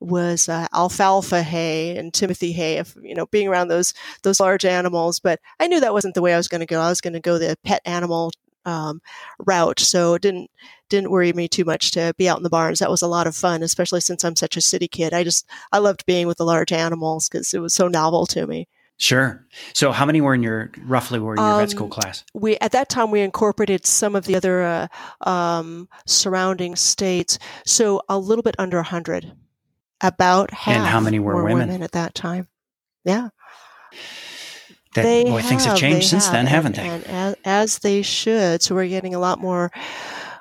was 0.00 0.48
uh, 0.48 0.66
alfalfa 0.74 1.42
hay 1.42 1.96
and 1.96 2.12
timothy 2.12 2.52
hay 2.52 2.76
if 2.76 2.94
you 3.00 3.14
know 3.14 3.26
being 3.26 3.48
around 3.48 3.68
those 3.68 3.94
those 4.22 4.40
large 4.40 4.64
animals 4.64 5.18
but 5.20 5.40
i 5.58 5.66
knew 5.66 5.80
that 5.80 5.94
wasn't 5.94 6.14
the 6.14 6.20
way 6.20 6.34
i 6.34 6.36
was 6.36 6.48
going 6.48 6.60
to 6.60 6.66
go 6.66 6.80
i 6.80 6.88
was 6.90 7.00
going 7.00 7.14
to 7.14 7.20
go 7.20 7.38
the 7.38 7.56
pet 7.64 7.80
animal 7.86 8.30
um, 8.66 9.00
route 9.38 9.80
so 9.80 10.14
it 10.14 10.22
didn't 10.22 10.50
didn't 10.88 11.10
worry 11.10 11.32
me 11.32 11.48
too 11.48 11.64
much 11.64 11.90
to 11.92 12.14
be 12.16 12.28
out 12.28 12.36
in 12.36 12.42
the 12.42 12.50
barns. 12.50 12.78
That 12.78 12.90
was 12.90 13.02
a 13.02 13.08
lot 13.08 13.26
of 13.26 13.34
fun, 13.34 13.62
especially 13.62 14.00
since 14.00 14.24
I'm 14.24 14.36
such 14.36 14.56
a 14.56 14.60
city 14.60 14.88
kid. 14.88 15.12
I 15.12 15.24
just 15.24 15.46
I 15.72 15.78
loved 15.78 16.06
being 16.06 16.26
with 16.26 16.38
the 16.38 16.44
large 16.44 16.72
animals 16.72 17.28
because 17.28 17.52
it 17.54 17.60
was 17.60 17.74
so 17.74 17.88
novel 17.88 18.26
to 18.26 18.46
me. 18.46 18.68
Sure. 18.98 19.46
So, 19.74 19.92
how 19.92 20.06
many 20.06 20.20
were 20.20 20.34
in 20.34 20.42
your 20.42 20.70
roughly 20.84 21.18
were 21.18 21.34
in 21.34 21.40
your 21.40 21.52
um, 21.52 21.60
vet 21.60 21.70
school 21.70 21.88
class? 21.88 22.24
We 22.32 22.56
at 22.58 22.72
that 22.72 22.88
time 22.88 23.10
we 23.10 23.20
incorporated 23.20 23.84
some 23.84 24.16
of 24.16 24.24
the 24.24 24.36
other 24.36 24.62
uh, 24.62 24.88
um, 25.20 25.88
surrounding 26.06 26.76
states, 26.76 27.38
so 27.66 28.00
a 28.08 28.18
little 28.18 28.42
bit 28.42 28.54
under 28.58 28.82
hundred. 28.82 29.32
About 30.02 30.52
half. 30.52 30.76
And 30.76 30.86
how 30.86 31.00
many 31.00 31.18
were, 31.18 31.36
were 31.36 31.44
women? 31.44 31.68
women 31.68 31.82
at 31.82 31.92
that 31.92 32.14
time? 32.14 32.48
Yeah. 33.04 33.30
That 34.96 35.02
they 35.02 35.24
boy, 35.24 35.38
have, 35.38 35.48
things 35.48 35.64
have 35.64 35.76
changed 35.76 35.98
they 35.98 36.08
since 36.08 36.26
have, 36.26 36.34
then, 36.34 36.46
haven't 36.46 36.76
they? 36.76 36.88
And 36.88 37.04
as, 37.04 37.36
as, 37.44 37.78
they 37.78 38.02
should. 38.02 38.62
So 38.62 38.74
we're 38.74 38.88
getting 38.88 39.14
a 39.14 39.18
lot 39.18 39.40
more 39.40 39.70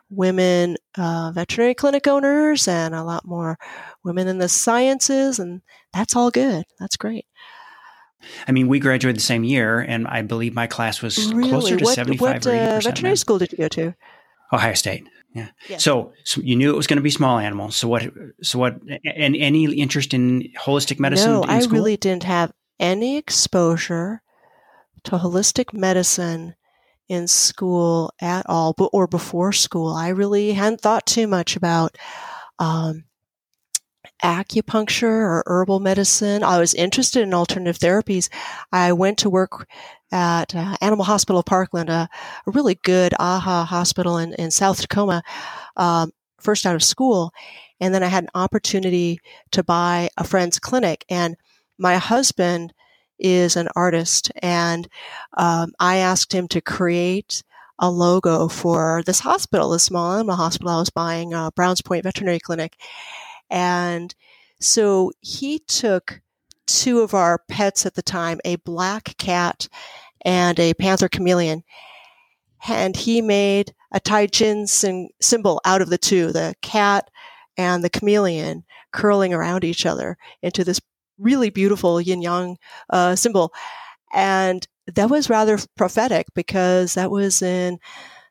women 0.09 0.77
uh, 0.97 1.31
veterinary 1.33 1.74
clinic 1.74 2.07
owners 2.07 2.67
and 2.67 2.95
a 2.95 3.03
lot 3.03 3.25
more 3.25 3.57
women 4.03 4.27
in 4.27 4.38
the 4.38 4.50
sciences, 4.50 5.39
and 5.39 5.62
that's 5.93 6.15
all 6.15 6.31
good. 6.31 6.65
That's 6.79 6.97
great. 6.97 7.25
I 8.47 8.51
mean, 8.51 8.67
we 8.67 8.79
graduated 8.79 9.17
the 9.17 9.24
same 9.24 9.43
year, 9.43 9.79
and 9.79 10.07
I 10.07 10.21
believe 10.24 10.55
my 10.55 10.67
class 10.67 11.01
was 11.01 11.31
really? 11.33 11.50
closer 11.50 11.77
to 11.77 11.83
what, 11.83 11.95
75 11.95 12.21
what, 12.21 12.47
or 12.47 12.51
80%. 12.51 12.77
Uh, 12.77 12.79
veterinary 12.79 13.17
school 13.17 13.38
did 13.38 13.51
you 13.51 13.57
go 13.57 13.67
to? 13.67 13.93
Ohio 14.51 14.74
State. 14.74 15.07
Yeah. 15.33 15.50
Yes. 15.67 15.83
So, 15.83 16.13
so 16.24 16.39
you 16.41 16.55
knew 16.55 16.71
it 16.71 16.77
was 16.77 16.88
going 16.88 16.97
to 16.97 17.03
be 17.03 17.09
small 17.09 17.38
animals. 17.38 17.75
So 17.75 17.89
what? 17.89 18.03
So 18.41 18.57
what? 18.57 18.79
And 19.03 19.35
any 19.35 19.65
interest 19.74 20.13
in 20.13 20.53
holistic 20.57 20.97
medicine? 20.97 21.31
No, 21.31 21.43
I 21.43 21.59
really 21.65 21.97
didn't 21.97 22.24
have 22.24 22.53
any 22.79 23.17
exposure 23.17 24.21
to 25.05 25.17
holistic 25.17 25.74
medicine 25.74 26.55
in 27.07 27.27
school 27.27 28.13
at 28.19 28.45
all, 28.47 28.74
but 28.74 28.89
or 28.91 29.07
before 29.07 29.51
school. 29.51 29.93
I 29.93 30.09
really 30.09 30.53
hadn't 30.53 30.81
thought 30.81 31.05
too 31.05 31.27
much 31.27 31.55
about 31.55 31.97
um, 32.59 33.05
acupuncture 34.24 35.03
or 35.03 35.43
herbal 35.45 35.79
medicine. 35.79 36.43
I 36.43 36.59
was 36.59 36.74
interested 36.74 37.21
in 37.21 37.33
alternative 37.33 37.77
therapies. 37.77 38.29
I 38.71 38.93
went 38.93 39.19
to 39.19 39.29
work 39.29 39.67
at 40.12 40.55
uh, 40.55 40.77
Animal 40.81 41.05
Hospital 41.05 41.43
Parkland, 41.43 41.89
a, 41.89 42.09
a, 42.47 42.51
really 42.51 42.75
good 42.83 43.13
AHA 43.19 43.65
hospital 43.65 44.17
in, 44.17 44.33
in 44.35 44.51
South 44.51 44.81
Tacoma, 44.81 45.21
um, 45.75 46.12
first 46.39 46.65
out 46.65 46.75
of 46.75 46.83
school. 46.83 47.31
And 47.79 47.93
then 47.93 48.03
I 48.03 48.07
had 48.07 48.24
an 48.24 48.29
opportunity 48.35 49.19
to 49.51 49.63
buy 49.63 50.09
a 50.17 50.24
friend's 50.24 50.59
clinic. 50.59 51.05
And 51.09 51.35
my 51.77 51.97
husband 51.97 52.74
is 53.19 53.55
an 53.55 53.69
artist, 53.75 54.31
and 54.41 54.88
um, 55.38 55.72
I 55.79 55.98
asked 55.98 56.34
him 56.34 56.48
to 56.50 56.62
create 56.62 57.43
a 57.79 57.89
logo 57.89 58.48
for 58.48 59.03
this 59.05 59.19
hospital, 59.19 59.69
this 59.69 59.84
small 59.84 60.13
animal 60.13 60.36
hospital 60.36 60.72
I 60.72 60.79
was 60.79 60.89
buying, 60.89 61.34
uh, 61.34 61.51
Browns 61.51 61.81
Point 61.81 62.03
Veterinary 62.03 62.39
Clinic. 62.39 62.77
And 63.50 64.15
so 64.60 65.12
he 65.22 65.60
took 65.60 66.22
two 66.67 67.01
of 67.01 67.13
our 67.13 67.41
pets 67.50 67.86
at 67.86 67.95
the 67.95 68.01
time, 68.01 68.39
a 68.45 68.55
black 68.57 69.15
cat 69.17 69.67
and 70.24 70.60
a 70.60 70.74
panther 70.74 71.10
chameleon. 71.10 71.63
And 72.67 72.95
he 72.95 73.22
made 73.22 73.74
a 73.91 74.00
Tai 74.00 74.27
Chi 74.27 74.65
symbol 74.65 75.62
out 75.65 75.81
of 75.81 75.89
the 75.89 75.98
two, 75.98 76.31
the 76.31 76.55
cat 76.62 77.10
and 77.57 77.84
the 77.84 77.89
chameleon 77.89 78.63
curling 78.91 79.34
around 79.34 79.63
each 79.63 79.86
other 79.86 80.17
into 80.41 80.63
this 80.63 80.81
really 81.17 81.50
beautiful 81.50 82.01
yin 82.01 82.22
yang 82.22 82.57
uh, 82.89 83.15
symbol. 83.15 83.53
And 84.13 84.67
that 84.88 85.10
was 85.10 85.29
rather 85.29 85.57
prophetic 85.75 86.27
because 86.34 86.93
that 86.93 87.12
was 87.12 87.41
in 87.41 87.79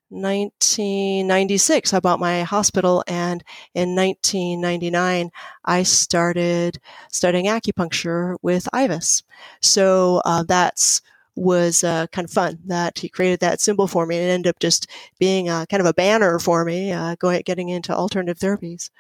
1996. 0.08 1.92
I 1.92 2.00
bought 2.00 2.20
my 2.20 2.42
hospital, 2.42 3.02
and 3.06 3.42
in 3.74 3.94
1999, 3.96 5.30
I 5.64 5.82
started 5.82 6.78
studying 7.10 7.46
acupuncture 7.46 8.36
with 8.42 8.68
IVAS. 8.72 9.22
So 9.60 10.22
uh, 10.24 10.44
that's 10.44 11.00
was 11.36 11.82
uh, 11.82 12.06
kind 12.08 12.24
of 12.24 12.30
fun 12.30 12.58
that 12.66 12.98
he 12.98 13.08
created 13.08 13.40
that 13.40 13.60
symbol 13.60 13.86
for 13.86 14.06
me 14.06 14.16
and 14.16 14.24
it 14.24 14.32
ended 14.32 14.50
up 14.50 14.58
just 14.60 14.88
being 15.18 15.48
a, 15.48 15.66
kind 15.68 15.80
of 15.80 15.86
a 15.86 15.94
banner 15.94 16.38
for 16.38 16.64
me 16.64 16.92
uh, 16.92 17.16
going 17.16 17.42
getting 17.44 17.68
into 17.70 17.92
alternative 17.92 18.38
therapies 18.38 18.90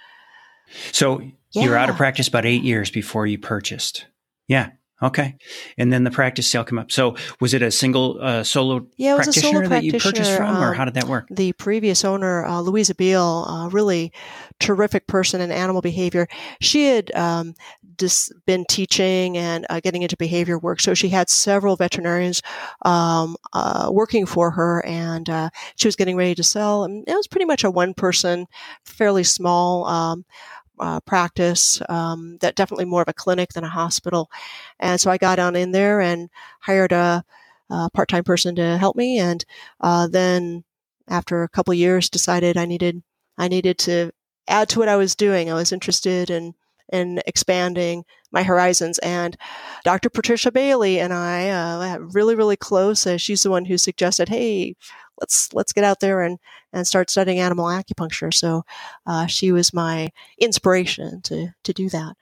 so 0.90 1.22
yeah. 1.54 1.64
you 1.64 1.70
were 1.70 1.76
out 1.76 1.90
of 1.90 1.96
practice 1.96 2.28
about 2.28 2.44
eight 2.44 2.62
years 2.62 2.90
before 2.90 3.26
you 3.26 3.38
purchased 3.38 4.06
yeah 4.48 4.70
Okay. 5.04 5.36
And 5.76 5.92
then 5.92 6.04
the 6.04 6.10
practice 6.10 6.46
sale 6.46 6.64
come 6.64 6.78
up. 6.78 6.90
So 6.90 7.16
was 7.40 7.52
it 7.52 7.62
a 7.62 7.70
single 7.70 8.18
uh, 8.22 8.42
solo 8.42 8.86
yeah, 8.96 9.16
practitioner 9.16 9.64
solo 9.64 9.68
that 9.68 9.84
you 9.84 9.92
purchased 9.92 10.36
from, 10.36 10.56
or 10.56 10.68
um, 10.68 10.74
how 10.74 10.84
did 10.84 10.94
that 10.94 11.04
work? 11.04 11.26
The 11.30 11.52
previous 11.52 12.04
owner, 12.04 12.46
uh, 12.46 12.60
Louisa 12.60 12.94
Beal, 12.94 13.44
uh, 13.46 13.68
really 13.68 14.12
terrific 14.60 15.06
person 15.06 15.40
in 15.40 15.50
animal 15.50 15.82
behavior. 15.82 16.26
She 16.60 16.86
had 16.86 17.14
um, 17.14 17.54
just 17.98 18.32
been 18.46 18.64
teaching 18.68 19.36
and 19.36 19.66
uh, 19.68 19.80
getting 19.80 20.02
into 20.02 20.16
behavior 20.16 20.58
work, 20.58 20.80
so 20.80 20.94
she 20.94 21.08
had 21.08 21.28
several 21.28 21.76
veterinarians 21.76 22.40
um, 22.82 23.36
uh, 23.52 23.90
working 23.92 24.26
for 24.26 24.52
her, 24.52 24.84
and 24.86 25.28
uh, 25.28 25.50
she 25.76 25.88
was 25.88 25.96
getting 25.96 26.16
ready 26.16 26.34
to 26.36 26.42
sell. 26.42 26.84
And 26.84 27.04
it 27.06 27.14
was 27.14 27.26
pretty 27.26 27.46
much 27.46 27.64
a 27.64 27.70
one-person, 27.70 28.46
fairly 28.84 29.24
small 29.24 29.86
um, 29.86 30.24
uh, 30.80 31.00
practice 31.00 31.80
um, 31.88 32.38
that 32.40 32.56
definitely 32.56 32.84
more 32.84 33.02
of 33.02 33.08
a 33.08 33.12
clinic 33.14 33.52
than 33.52 33.64
a 33.64 33.68
hospital. 33.68 34.30
And 34.80 35.00
so 35.00 35.10
i 35.10 35.18
got 35.18 35.38
on 35.38 35.56
in 35.56 35.72
there 35.72 36.00
and 36.00 36.30
hired 36.60 36.92
a, 36.92 37.24
a 37.70 37.90
part-time 37.90 38.24
person 38.24 38.54
to 38.56 38.78
help 38.78 38.96
me. 38.96 39.18
And 39.18 39.44
uh, 39.80 40.08
then 40.08 40.64
after 41.08 41.42
a 41.42 41.48
couple 41.48 41.74
years 41.74 42.08
decided 42.08 42.56
i 42.56 42.64
needed 42.64 43.02
i 43.38 43.46
needed 43.48 43.76
to 43.78 44.10
add 44.48 44.68
to 44.70 44.78
what 44.78 44.88
i 44.88 44.96
was 44.96 45.14
doing. 45.14 45.50
I 45.50 45.54
was 45.54 45.72
interested 45.72 46.30
in 46.30 46.54
in 46.94 47.20
expanding 47.26 48.04
my 48.32 48.42
horizons 48.42 48.98
and 48.98 49.36
dr 49.84 50.08
patricia 50.10 50.50
bailey 50.50 50.98
and 51.00 51.12
i 51.12 51.48
uh, 51.50 51.98
really 51.98 52.34
really 52.34 52.56
close 52.56 53.06
uh, 53.06 53.16
she's 53.16 53.42
the 53.42 53.50
one 53.50 53.64
who 53.64 53.76
suggested 53.78 54.28
hey 54.28 54.74
let's 55.20 55.52
let's 55.52 55.72
get 55.72 55.84
out 55.84 56.00
there 56.00 56.22
and 56.22 56.38
and 56.72 56.86
start 56.86 57.10
studying 57.10 57.38
animal 57.38 57.66
acupuncture. 57.66 58.32
So 58.34 58.64
uh, 59.06 59.26
she 59.26 59.52
was 59.52 59.72
my 59.72 60.10
inspiration 60.38 61.22
to 61.22 61.48
to 61.62 61.72
do 61.72 61.88
that. 61.90 62.16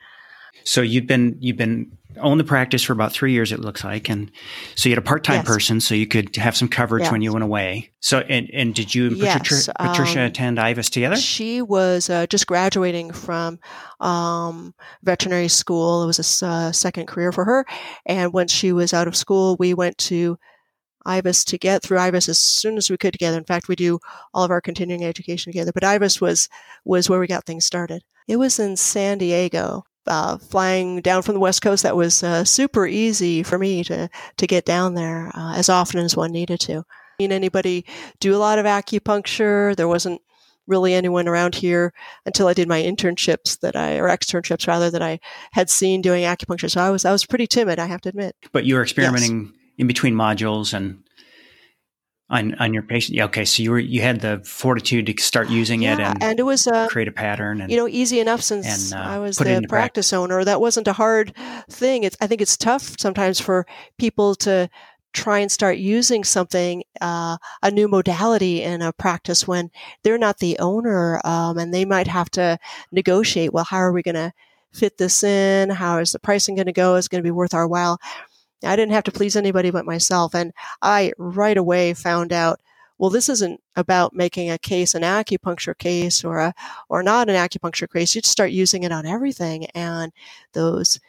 So 0.65 0.81
you've 0.81 1.07
been 1.07 1.37
you've 1.41 1.57
been 1.57 1.97
own 2.21 2.39
the 2.39 2.45
practice 2.45 2.83
for 2.83 2.93
about 2.93 3.13
three 3.13 3.33
years, 3.33 3.53
it 3.53 3.61
looks 3.61 3.85
like, 3.85 4.09
and 4.09 4.31
so 4.75 4.89
you 4.89 4.95
had 4.95 5.03
a 5.03 5.07
part 5.07 5.25
time 5.25 5.37
yes. 5.37 5.47
person, 5.47 5.81
so 5.81 5.95
you 5.95 6.07
could 6.07 6.37
have 6.37 6.57
some 6.57 6.69
coverage 6.69 7.05
yes. 7.05 7.13
when 7.13 7.23
you 7.23 7.33
went 7.33 7.45
away. 7.45 7.91
So 8.01 8.21
and 8.21 8.51
and 8.53 8.75
did 8.75 8.95
you 8.95 9.09
and 9.09 9.21
Patricia, 9.21 9.73
yes. 9.79 9.89
Patricia 9.91 10.21
um, 10.21 10.27
attend 10.27 10.59
IVAS 10.59 10.91
together? 10.91 11.17
She 11.17 11.63
was 11.63 12.11
uh, 12.11 12.27
just 12.27 12.47
graduating 12.47 13.13
from 13.13 13.59
um, 14.01 14.75
veterinary 15.03 15.49
school. 15.49 16.05
It 16.05 16.07
was 16.07 16.43
a 16.43 16.47
uh, 16.47 16.73
second 16.73 17.07
career 17.07 17.33
for 17.33 17.45
her, 17.45 17.65
and 18.07 18.33
once 18.33 18.53
she 18.53 18.73
was 18.73 18.93
out 18.93 19.09
of 19.09 19.17
school, 19.17 19.57
we 19.59 19.75
went 19.75 19.99
to 19.99 20.39
IVAS 21.07 21.45
to 21.47 21.59
get 21.59 21.83
through 21.83 21.99
IVAS 21.99 22.29
as 22.29 22.39
soon 22.39 22.77
as 22.77 22.91
we 22.91 22.97
could 22.97 23.13
together. 23.13 23.39
In 23.39 23.45
fact, 23.45 23.69
we 23.69 23.77
do 23.77 23.99
all 24.33 24.45
of 24.45 24.51
our 24.51 24.61
continuing 24.61 25.05
education 25.05 25.53
together. 25.53 25.73
But 25.73 25.83
IVAS 25.83 26.21
was 26.21 26.49
was 26.85 27.09
where 27.09 27.21
we 27.21 27.27
got 27.27 27.47
things 27.47 27.65
started. 27.65 28.03
It 28.29 28.37
was 28.37 28.59
in 28.59 28.77
San 28.77 29.19
Diego. 29.19 29.85
Uh, 30.07 30.37
flying 30.37 31.01
down 31.01 31.23
from 31.23 31.35
the 31.35 31.41
west 31.41 31.63
coast, 31.63 31.85
that 31.85 31.97
was 31.97 32.23
uh, 32.23 32.45
super 32.45 32.87
easy 32.87 33.43
for 33.43 33.59
me 33.59 33.85
to 33.85 34.09
to 34.37 34.47
get 34.47 34.65
down 34.65 34.95
there 34.95 35.31
uh, 35.35 35.55
as 35.55 35.69
often 35.69 36.01
as 36.01 36.17
one 36.17 36.33
needed 36.33 36.59
to. 36.59 36.83
Seen 37.21 37.31
anybody 37.31 37.85
do 38.19 38.35
a 38.35 38.39
lot 38.39 38.59
of 38.59 38.67
acupuncture? 38.67 39.77
There 39.77 39.87
wasn't 39.87 40.21
really 40.67 40.95
anyone 40.95 41.29
around 41.29 41.55
here 41.55 41.93
until 42.27 42.49
I 42.49 42.55
did 42.55 42.69
my 42.69 42.83
internships 42.83 43.61
that 43.61 43.77
I 43.77 43.99
or 43.99 44.09
externships 44.09 44.67
rather 44.67 44.91
that 44.91 45.03
I 45.03 45.21
had 45.53 45.71
seen 45.71 46.03
doing 46.03 46.25
acupuncture. 46.25 46.71
So 46.71 46.81
I 46.81 46.91
was 46.91 47.05
I 47.05 47.13
was 47.13 47.25
pretty 47.25 47.47
timid, 47.47 47.79
I 47.79 47.87
have 47.87 48.01
to 48.01 48.09
admit. 48.09 48.35
But 48.53 48.65
you 48.65 48.75
were 48.75 48.83
experimenting. 48.83 49.53
Yes 49.53 49.59
in 49.79 49.87
between 49.87 50.15
modules 50.15 50.75
and 50.75 51.02
on 52.33 52.55
on 52.55 52.75
your 52.75 52.83
patient. 52.83 53.17
Yeah, 53.17 53.27
okay, 53.27 53.45
so 53.45 53.63
you 53.63 53.71
were 53.71 53.79
you 53.79 54.01
had 54.01 54.21
the 54.21 54.43
fortitude 54.45 55.07
to 55.07 55.23
start 55.23 55.51
using 55.51 55.83
yeah, 55.83 55.95
it 55.95 56.01
and, 56.01 56.23
and 56.23 56.41
it 56.41 56.43
was 56.43 56.67
uh, 56.67 56.89
create 56.89 57.07
a 57.07 57.13
pattern 57.13 57.61
and 57.61 57.71
you 57.71 57.77
know 57.77 57.87
easy 57.87 58.19
enough 58.19 58.41
since 58.41 58.91
and, 58.91 59.01
uh, 59.01 59.05
I 59.05 59.19
was 59.19 59.37
the 59.37 59.45
practice 59.45 59.69
practice. 59.69 60.13
owner. 60.13 60.43
That 60.43 60.61
wasn't 60.61 60.89
a 60.89 60.95
hard 60.95 61.35
thing. 61.71 62.05
It's 62.05 62.17
I 62.21 62.27
think 62.27 62.41
it's 62.41 62.57
tough 62.57 62.97
sometimes 62.99 63.39
for 63.39 63.67
people 63.99 64.35
to 64.37 64.69
try 65.13 65.41
and 65.41 65.53
start 65.53 65.77
using 65.77 66.25
something 66.25 66.83
uh, 67.03 67.37
a 67.63 67.71
new 67.71 67.87
modality 67.87 68.63
in 68.63 68.81
a 68.81 68.95
practice 68.95 69.47
when 69.47 69.71
they're 70.03 70.17
not 70.17 70.39
the 70.39 70.59
owner 70.59 71.21
um, 71.23 71.59
and 71.59 71.73
they 71.73 71.85
might 71.85 72.07
have 72.07 72.31
to 72.31 72.59
negotiate. 72.91 73.53
Well, 73.53 73.65
how 73.65 73.77
are 73.77 73.93
we 73.93 74.03
going 74.03 74.15
to 74.15 74.33
fit 74.73 74.97
this 74.97 75.23
in? 75.23 75.69
How 75.69 75.99
is 75.99 76.13
the 76.13 76.19
pricing 76.19 76.55
going 76.55 76.67
to 76.67 76.73
go? 76.73 76.95
Is 76.95 77.07
it 77.07 77.11
going 77.11 77.23
to 77.23 77.27
be 77.27 77.31
worth 77.31 77.53
our 77.53 77.69
while? 77.69 78.01
I 78.65 78.77
didn't 78.77 78.93
have 78.93 79.05
to 79.05 79.13
please 79.13 79.37
anybody 79.37 79.71
but 79.71 79.87
myself. 79.87 80.35
And 80.35 80.53
I 80.81 81.13
right 81.19 81.57
away 81.57 81.95
found 81.95 82.33
out, 82.33 82.61
well, 82.99 83.11
this 83.11 83.29
isn't 83.29 83.61
about 83.75 84.15
making 84.15 84.51
a 84.51 84.59
case 84.59 84.95
an 84.95 85.03
acupuncture 85.03 85.77
case 85.77 86.25
or 86.25 86.39
a, 86.39 86.55
or 86.89 87.03
not 87.03 87.29
an 87.29 87.37
acupuncture 87.37 87.91
case. 87.93 88.15
You 88.15 88.21
just 88.21 88.33
start 88.33 88.51
using 88.51 88.85
it 88.85 88.93
on 88.93 89.07
everything. 89.07 89.67
And 89.75 90.13
those 90.53 91.01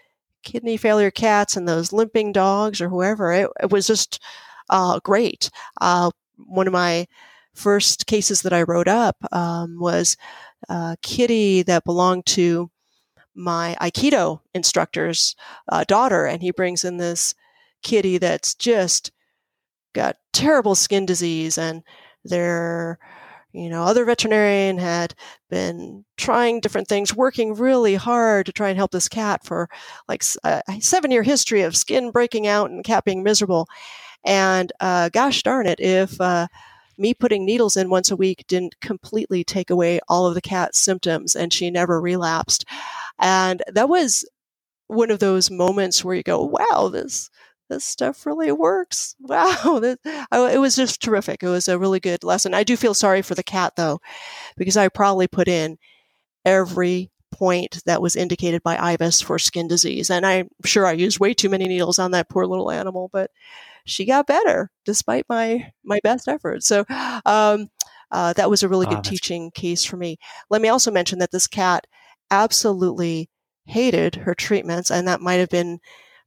kidney 0.44 0.78
failure 0.78 1.12
cats 1.12 1.56
and 1.56 1.68
those 1.68 1.94
limping 1.94 2.32
dogs 2.32 2.82
or 2.82 2.90
whoever, 2.90 3.32
it, 3.32 3.50
it 3.62 3.72
was 3.72 3.88
just 3.88 4.20
uh, 4.70 5.00
great. 5.04 5.50
Uh, 5.80 6.12
one 6.38 6.68
of 6.68 6.74
my 6.74 7.08
first 7.54 8.08
cases 8.08 8.42
that 8.42 8.54
I 8.54 8.64
wrote 8.64 8.88
up 8.88 9.16
um, 9.32 9.80
was 9.80 10.18
a 10.70 10.98
kitty 11.02 11.62
that 11.64 11.84
belonged 11.84 12.26
to 12.28 12.70
my 13.36 13.76
Aikido 13.82 14.42
instructor's 14.54 15.36
uh, 15.70 15.84
daughter, 15.84 16.26
and 16.26 16.42
he 16.42 16.52
brings 16.52 16.84
in 16.84 16.98
this 16.98 17.36
kitty 17.84 18.18
that's 18.18 18.56
just 18.56 19.12
got 19.94 20.18
terrible 20.32 20.76
skin 20.76 21.06
disease 21.06 21.58
and 21.58 21.84
they're 22.26 22.98
you 23.54 23.70
know, 23.70 23.84
other 23.84 24.04
veterinarian 24.04 24.80
had 24.80 25.14
been 25.50 26.04
trying 26.18 26.60
different 26.60 26.88
things, 26.88 27.16
working 27.16 27.54
really 27.54 27.94
hard 27.94 28.48
to 28.48 28.52
try 28.52 28.70
and 28.70 28.78
help 28.78 28.92
this 28.92 29.08
cat 29.08 29.46
for 29.46 29.70
like 30.10 30.24
a 30.44 30.64
seven 30.80 31.12
year 31.12 31.22
history 31.22 31.62
of 31.62 31.78
skin 31.78 32.10
breaking 32.10 32.48
out 32.48 32.72
and 32.72 32.84
cat 32.84 33.06
being 33.06 33.22
miserable. 33.22 33.68
And 34.26 34.72
uh, 34.80 35.10
gosh 35.10 35.44
darn 35.44 35.68
it, 35.68 35.80
if 35.80 36.20
uh, 36.20 36.48
me 36.98 37.14
putting 37.14 37.46
needles 37.46 37.78
in 37.78 37.92
once 37.92 38.10
a 38.10 38.16
week 38.16 38.44
didn't 38.48 38.80
completely 38.82 39.44
take 39.44 39.70
away 39.70 40.00
all 40.08 40.26
of 40.26 40.34
the 40.34 40.42
cat's 40.42 40.80
symptoms 40.80 41.36
and 41.36 41.54
she 41.54 41.70
never 41.70 42.02
relapsed. 42.02 42.66
And 43.20 43.62
that 43.68 43.88
was 43.88 44.28
one 44.88 45.12
of 45.12 45.20
those 45.20 45.52
moments 45.52 46.04
where 46.04 46.16
you 46.16 46.24
go, 46.24 46.44
wow, 46.44 46.90
this 46.92 47.30
this 47.74 47.86
stuff 47.86 48.26
really 48.26 48.52
works. 48.52 49.16
Wow. 49.24 49.80
That, 49.80 50.00
I, 50.32 50.54
it 50.54 50.60
was 50.60 50.76
just 50.76 51.02
terrific. 51.02 51.42
It 51.42 51.50
was 51.50 51.68
a 51.68 51.80
really 51.80 52.00
good 52.00 52.24
lesson. 52.24 52.54
I 52.54 52.64
do 52.64 52.78
feel 52.78 52.94
sorry 52.94 53.22
for 53.22 53.36
the 53.36 53.44
cat 53.44 53.74
though, 53.76 54.00
because 54.58 54.78
I 54.78 54.90
probably 54.90 55.28
put 55.28 55.48
in 55.48 55.78
every 56.46 57.10
point 57.32 57.82
that 57.86 58.02
was 58.02 58.16
indicated 58.16 58.62
by 58.62 58.76
IVAS 58.76 59.24
for 59.24 59.40
skin 59.40 59.68
disease. 59.68 60.12
And 60.12 60.26
I'm 60.26 60.50
sure 60.66 60.86
I 60.86 60.92
used 60.92 61.20
way 61.20 61.34
too 61.34 61.50
many 61.50 61.68
needles 61.68 61.98
on 61.98 62.12
that 62.12 62.30
poor 62.30 62.46
little 62.46 62.70
animal, 62.70 63.10
but 63.12 63.32
she 63.86 64.06
got 64.06 64.28
better 64.28 64.70
despite 64.86 65.26
my, 65.28 65.72
my 65.84 66.00
best 66.04 66.28
efforts. 66.28 66.68
So, 66.68 66.86
um, 67.26 67.70
uh, 68.12 68.34
that 68.34 68.50
was 68.50 68.62
a 68.62 68.70
really 68.70 68.86
oh, 68.86 68.92
good 68.92 69.04
teaching 69.04 69.50
case 69.52 69.84
for 69.84 69.98
me. 69.98 70.18
Let 70.52 70.62
me 70.62 70.70
also 70.70 70.92
mention 70.92 71.18
that 71.20 71.32
this 71.32 71.48
cat 71.48 71.88
absolutely 72.30 73.30
hated 73.66 74.16
her 74.16 74.36
treatments, 74.36 74.92
and 74.92 75.08
that 75.08 75.22
might 75.22 75.36
have 75.36 75.50
been 75.50 75.80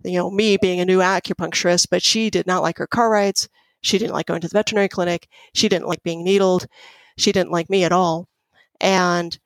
you 0.04 0.18
know, 0.18 0.30
me 0.30 0.56
being 0.56 0.80
a 0.80 0.84
new 0.84 0.98
acupuncturist, 0.98 1.88
but 1.90 2.02
she 2.02 2.30
did 2.30 2.46
not 2.46 2.62
like 2.62 2.78
her 2.78 2.86
car 2.86 3.10
rides. 3.10 3.48
She 3.80 3.98
didn't 3.98 4.14
like 4.14 4.26
going 4.26 4.40
to 4.40 4.48
the 4.48 4.58
veterinary 4.58 4.88
clinic. 4.88 5.28
She 5.54 5.68
didn't 5.68 5.86
like 5.86 6.02
being 6.02 6.24
needled. 6.24 6.66
She 7.18 7.32
didn't 7.32 7.52
like 7.52 7.70
me 7.70 7.84
at 7.84 7.92
all. 7.92 8.28
And 8.80 9.38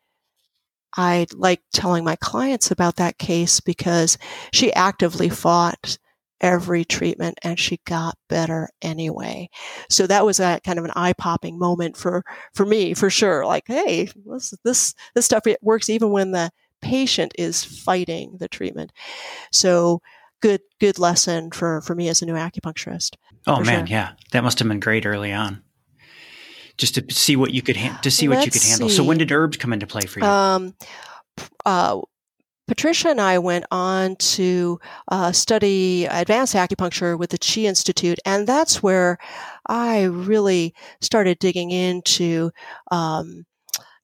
I 0.97 1.27
like 1.33 1.61
telling 1.73 2.05
my 2.05 2.17
clients 2.17 2.71
about 2.71 2.97
that 2.97 3.19
case 3.19 3.61
because 3.61 4.19
she 4.53 4.73
actively 4.73 5.29
fought 5.29 5.99
every 6.41 6.85
treatment 6.85 7.39
and 7.43 7.59
she 7.59 7.81
got 7.85 8.17
better 8.29 8.69
anyway. 8.83 9.49
So 9.89 10.07
that 10.07 10.25
was 10.25 10.41
a 10.41 10.61
kind 10.65 10.79
of 10.79 10.85
an 10.85 10.93
eye 10.97 11.13
popping 11.13 11.59
moment 11.59 11.97
for, 11.97 12.25
for 12.55 12.65
me, 12.65 12.95
for 12.95 13.11
sure. 13.11 13.45
Like, 13.45 13.65
hey, 13.67 14.09
this, 14.27 14.55
this, 14.65 14.95
this 15.15 15.27
stuff 15.27 15.45
works 15.61 15.91
even 15.91 16.11
when 16.11 16.33
the 16.33 16.51
patient 16.81 17.33
is 17.39 17.63
fighting 17.63 18.37
the 18.39 18.49
treatment. 18.49 18.91
So 19.53 20.01
good 20.41 20.61
good 20.79 20.99
lesson 20.99 21.51
for 21.51 21.81
for 21.83 21.95
me 21.95 22.09
as 22.09 22.23
a 22.23 22.27
new 22.27 22.35
acupuncturist. 22.35 23.17
Oh 23.47 23.63
man, 23.63 23.87
sure. 23.87 23.93
yeah, 23.93 24.13
that 24.33 24.43
must 24.43 24.59
have 24.59 24.69
been 24.69 24.81
great 24.81 25.07
early 25.07 25.33
on. 25.33 25.63
Just 26.77 26.95
to 26.95 27.05
see 27.13 27.37
what 27.37 27.53
you 27.53 27.63
could 27.63 27.77
ha- 27.77 27.99
to 28.03 28.11
see 28.11 28.29
what 28.29 28.39
Let's 28.39 28.47
you 28.47 28.53
could 28.53 28.69
handle. 28.69 28.89
See. 28.89 28.97
So 28.97 29.05
when 29.05 29.19
did 29.19 29.33
herbs 29.33 29.57
come 29.57 29.73
into 29.73 29.87
play 29.87 30.03
for 30.03 30.21
you? 30.21 30.27
Um, 30.27 30.75
uh, 31.65 32.01
Patricia 32.71 33.09
and 33.09 33.21
I 33.21 33.41
went 33.41 33.65
on 33.73 34.15
to 34.17 34.79
uh, 35.09 35.33
study 35.33 36.07
advanced 36.07 36.55
acupuncture 36.55 37.19
with 37.19 37.31
the 37.31 37.39
Chi 37.39 37.63
Institute, 37.63 38.21
and 38.25 38.47
that's 38.47 38.81
where 38.81 39.19
I 39.67 40.05
really 40.05 40.75
started 41.01 41.41
digging 41.41 41.73
into 41.73 42.53
um, 42.93 43.45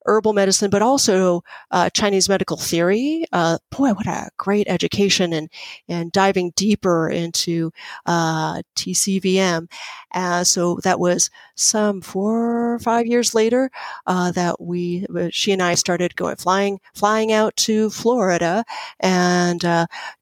herbal 0.07 0.33
medicine, 0.33 0.71
but 0.71 0.83
also 0.83 1.43
uh, 1.71 1.91
Chinese 1.91 2.29
medical 2.29 2.57
theory. 2.57 3.27
Uh, 3.33 3.59
boy, 3.71 3.93
what 3.93 4.07
a 4.07 4.31
great 4.37 4.67
education 4.69 5.33
and 5.33 5.51
and 5.89 6.13
diving 6.13 6.53
deeper 6.57 7.09
into 7.09 7.71
uh, 8.07 8.63
TCVM. 8.77 9.71
Uh, 10.15 10.45
so 10.45 10.79
that 10.83 10.99
was 10.99 11.31
some 11.55 12.01
four 12.01 12.75
or 12.75 12.79
five 12.79 13.07
years 13.07 13.35
later 13.35 13.71
uh, 14.07 14.31
that 14.33 14.61
we 14.61 15.07
uh, 15.17 15.29
she 15.31 15.53
and 15.53 15.63
I 15.63 15.75
started 15.75 16.17
going 16.17 16.37
flying 16.37 16.81
flying 16.95 17.33
out 17.33 17.57
to 17.57 17.91
Florida 17.91 18.65
and 19.01 19.65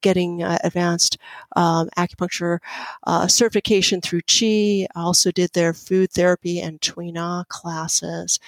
getting 0.00 0.42
advanced 0.42 1.18
um, 1.56 1.88
acupuncture 1.96 2.58
certification 3.28 4.00
through 4.00 4.22
Chi. 4.22 4.86
I 4.94 5.00
also 5.00 5.30
did 5.30 5.52
their 5.52 5.74
food 5.74 6.10
therapy 6.12 6.60
and 6.60 6.80
Tui 6.80 7.12
Na 7.12 7.44
classes. 7.48 8.38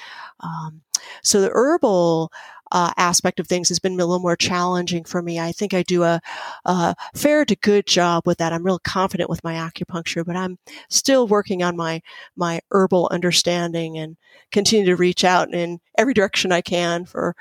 Um, 0.40 0.82
so 1.22 1.40
the 1.40 1.50
herbal 1.52 2.30
uh, 2.72 2.92
aspect 2.96 3.38
of 3.38 3.46
things 3.46 3.68
has 3.68 3.78
been 3.78 3.92
a 3.92 3.96
little 3.96 4.18
more 4.18 4.36
challenging 4.36 5.04
for 5.04 5.22
me. 5.22 5.38
I 5.38 5.52
think 5.52 5.72
I 5.72 5.82
do 5.82 6.02
a, 6.02 6.20
a, 6.64 6.94
fair 7.14 7.44
to 7.44 7.56
good 7.56 7.86
job 7.86 8.26
with 8.26 8.38
that. 8.38 8.52
I'm 8.52 8.64
real 8.64 8.80
confident 8.80 9.30
with 9.30 9.44
my 9.44 9.54
acupuncture, 9.54 10.24
but 10.24 10.36
I'm 10.36 10.58
still 10.88 11.28
working 11.28 11.62
on 11.62 11.76
my 11.76 12.02
my 12.36 12.60
herbal 12.70 13.08
understanding 13.12 13.98
and 13.98 14.16
continue 14.50 14.86
to 14.86 14.96
reach 14.96 15.24
out 15.24 15.54
in 15.54 15.80
every 15.96 16.14
direction 16.14 16.52
I 16.52 16.60
can 16.60 17.04
for 17.04 17.36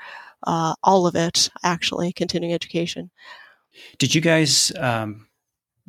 uh, 0.46 0.74
all 0.82 1.06
of 1.06 1.16
it. 1.16 1.50
Actually, 1.62 2.12
continuing 2.12 2.54
education. 2.54 3.10
Did 3.98 4.14
you 4.14 4.20
guys 4.20 4.72
um, 4.78 5.26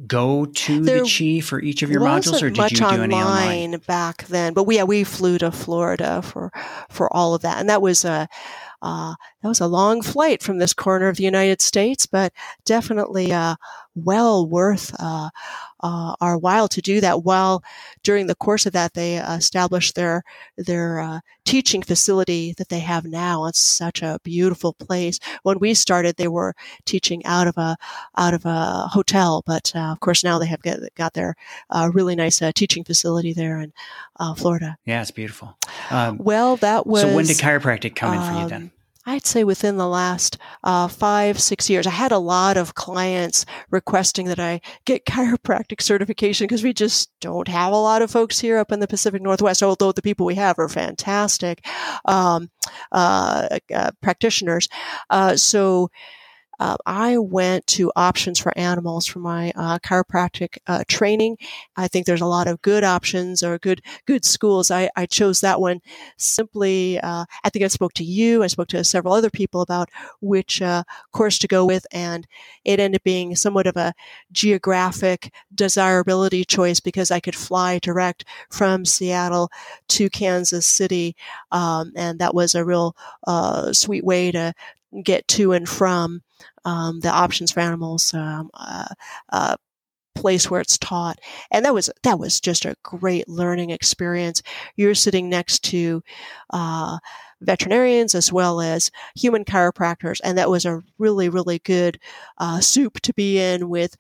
go 0.06 0.46
to 0.46 0.82
there 0.82 1.04
the 1.04 1.40
Chi 1.40 1.42
for 1.42 1.60
each 1.62 1.82
of 1.82 1.90
your 1.90 2.02
modules, 2.02 2.42
or 2.44 2.50
did 2.50 2.72
you 2.72 2.78
do 2.78 3.02
any 3.02 3.16
online 3.16 3.82
back 3.88 4.26
then? 4.28 4.54
But 4.54 4.64
we, 4.64 4.76
yeah, 4.76 4.84
we 4.84 5.04
flew 5.04 5.38
to 5.40 5.52
Florida 5.52 6.22
for 6.22 6.52
for 6.90 7.12
all 7.16 7.34
of 7.34 7.42
that, 7.42 7.60
and 7.60 7.70
that 7.70 7.82
was 7.82 8.06
a 8.06 8.28
uh, 8.82 9.16
that 9.42 9.48
was 9.48 9.60
a 9.60 9.68
long 9.68 10.02
flight 10.02 10.44
from 10.44 10.60
this 10.60 10.74
corner 10.74 11.08
of 11.08 11.18
the 11.18 11.24
United 11.24 11.62
States, 11.62 12.06
but 12.06 12.32
definitely 12.66 13.32
uh, 13.32 13.56
well 13.96 14.48
worth 14.48 14.94
uh, 15.00 15.30
uh, 15.88 16.16
our 16.20 16.38
while 16.38 16.68
to 16.68 16.82
do 16.82 17.00
that. 17.02 17.24
While 17.24 17.64
during 18.04 18.28
the 18.28 18.36
course 18.36 18.66
of 18.66 18.74
that, 18.74 18.94
they 18.94 19.18
established 19.18 19.96
their 19.96 20.24
their 20.58 21.00
uh, 21.00 21.20
teaching 21.46 21.82
facility 21.82 22.54
that 22.58 22.70
they 22.70 22.80
have 22.80 23.06
now. 23.06 23.46
It's 23.46 23.60
such 23.60 24.02
a 24.02 24.20
beautiful 24.24 24.74
place. 24.74 25.20
When 25.44 25.60
we 25.60 25.74
started, 25.74 26.16
they 26.16 26.28
were 26.28 26.54
teaching 26.86 27.26
out 27.26 27.48
of 27.48 27.58
a 27.58 27.78
out 28.18 28.34
of 28.34 28.46
a 28.46 28.88
hotel, 28.88 29.44
but 29.46 29.72
uh, 29.76 29.92
of 29.92 30.00
course 30.00 30.24
now 30.24 30.40
they 30.40 30.48
have 30.48 30.62
got, 30.62 30.80
got 30.96 31.14
their 31.14 31.36
uh, 31.70 31.90
really 31.94 32.16
nice 32.16 32.42
teaching 32.56 32.84
facility 32.84 33.34
there 33.34 33.60
in 33.60 33.74
Florida. 34.36 34.78
Yeah, 34.86 35.02
it's 35.02 35.12
beautiful. 35.12 35.58
Um, 35.90 36.18
well, 36.18 36.58
that 36.58 36.86
was. 36.86 37.02
So 37.02 37.16
when 37.16 37.26
did 37.26 37.38
chiropractic 37.38 37.96
come 37.96 38.14
in 38.14 38.22
for 38.22 38.42
you 38.42 38.50
then? 38.50 38.72
I'd 39.08 39.26
say 39.26 39.46
within 39.46 39.78
the 39.78 39.88
last 39.88 40.38
uh, 40.66 40.90
five, 40.90 41.40
six 41.40 41.70
years, 41.70 41.88
I 41.88 41.92
had 41.92 42.12
a 42.12 42.18
lot 42.18 42.58
of 42.58 42.76
clients 42.76 43.46
requesting 43.72 44.28
that 44.28 44.40
I 44.40 44.60
get 44.84 45.06
chiropractic 45.10 45.82
certification 45.82 46.46
because 46.46 46.62
we 46.62 46.74
just 46.74 47.10
don't 47.22 47.48
have 47.48 47.72
a 47.72 47.78
lot 47.78 48.02
of 48.02 48.12
folks 48.12 48.38
here 48.38 48.58
up 48.58 48.70
in 48.70 48.82
the 48.82 48.88
Pacific 48.88 49.22
Northwest, 49.22 49.64
although 49.64 49.94
the 49.94 50.02
people 50.02 50.26
we 50.26 50.36
have 50.36 50.60
are 50.60 50.68
fantastic 50.68 51.66
um, 52.04 52.50
uh, 52.92 53.48
uh, 53.74 53.92
practitioners. 54.02 54.68
Uh, 55.10 55.38
so, 55.38 55.90
uh, 56.60 56.78
I 56.86 57.18
went 57.18 57.68
to 57.68 57.92
options 57.96 58.40
for 58.40 58.58
animals 58.58 59.06
for 59.06 59.20
my 59.20 59.52
uh, 59.56 59.80
chiropractic 59.80 60.58
uh, 60.68 60.84
training. 60.88 61.38
I 61.76 61.88
think 61.88 62.06
there's 62.06 62.22
a 62.22 62.26
lot 62.26 62.48
of 62.48 62.62
good 62.62 62.84
options 62.84 63.44
or 63.44 63.58
good 63.60 63.82
good 64.06 64.26
schools. 64.26 64.72
I, 64.72 64.90
I 64.96 65.06
chose 65.06 65.42
that 65.42 65.62
one 65.62 65.82
simply. 66.18 67.00
Uh, 67.00 67.26
I 67.44 67.50
think 67.50 67.64
I 67.64 67.68
spoke 67.68 67.94
to 67.94 68.04
you. 68.04 68.44
I 68.44 68.48
spoke 68.48 68.68
to 68.70 68.84
several 68.84 69.14
other 69.14 69.30
people 69.30 69.62
about 69.62 69.90
which 70.22 70.62
uh, 70.62 70.84
course 71.12 71.38
to 71.40 71.48
go 71.48 71.66
with, 71.66 71.86
and 71.92 72.28
it 72.66 72.80
ended 72.80 73.00
up 73.02 73.04
being 73.04 73.36
somewhat 73.36 73.68
of 73.68 73.78
a 73.78 73.94
geographic 74.32 75.32
desirability 75.54 76.44
choice 76.44 76.80
because 76.80 77.12
I 77.12 77.20
could 77.20 77.36
fly 77.36 77.80
direct 77.80 78.26
from 78.52 78.86
Seattle 78.86 79.50
to 79.90 80.10
Kansas 80.10 80.66
City, 80.66 81.16
um, 81.52 81.92
and 81.96 82.20
that 82.20 82.34
was 82.34 82.56
a 82.56 82.66
real 82.66 82.96
uh, 83.26 83.74
sweet 83.74 84.04
way 84.04 84.32
to 84.32 84.54
get 85.04 85.28
to 85.30 85.54
and 85.54 85.68
from 85.68 86.22
um, 86.66 87.00
the 87.02 87.10
options 87.10 87.52
for 87.52 87.60
animals 87.60 88.14
um, 88.14 88.50
uh, 88.54 88.88
uh, 89.32 89.56
place 90.16 90.50
where 90.50 90.62
it's 90.62 90.78
taught. 90.78 91.20
And 91.52 91.64
that 91.66 91.74
was 91.74 91.90
that 92.04 92.20
was 92.20 92.42
just 92.42 92.66
a 92.66 92.76
great 92.84 93.30
learning 93.30 93.70
experience. 93.70 94.42
You're 94.76 94.96
sitting 94.96 95.30
next 95.30 95.64
to 95.66 96.04
uh, 96.52 96.98
veterinarians 97.42 98.16
as 98.16 98.34
well 98.34 98.62
as 98.62 98.92
human 99.16 99.46
chiropractors 99.46 100.20
and 100.24 100.38
that 100.40 100.50
was 100.50 100.66
a 100.66 100.82
really 100.98 101.30
really 101.30 101.60
good 101.60 102.00
uh, 102.40 102.60
soup 102.60 103.00
to 103.02 103.14
be 103.14 103.40
in 103.40 103.70
with 103.70 103.96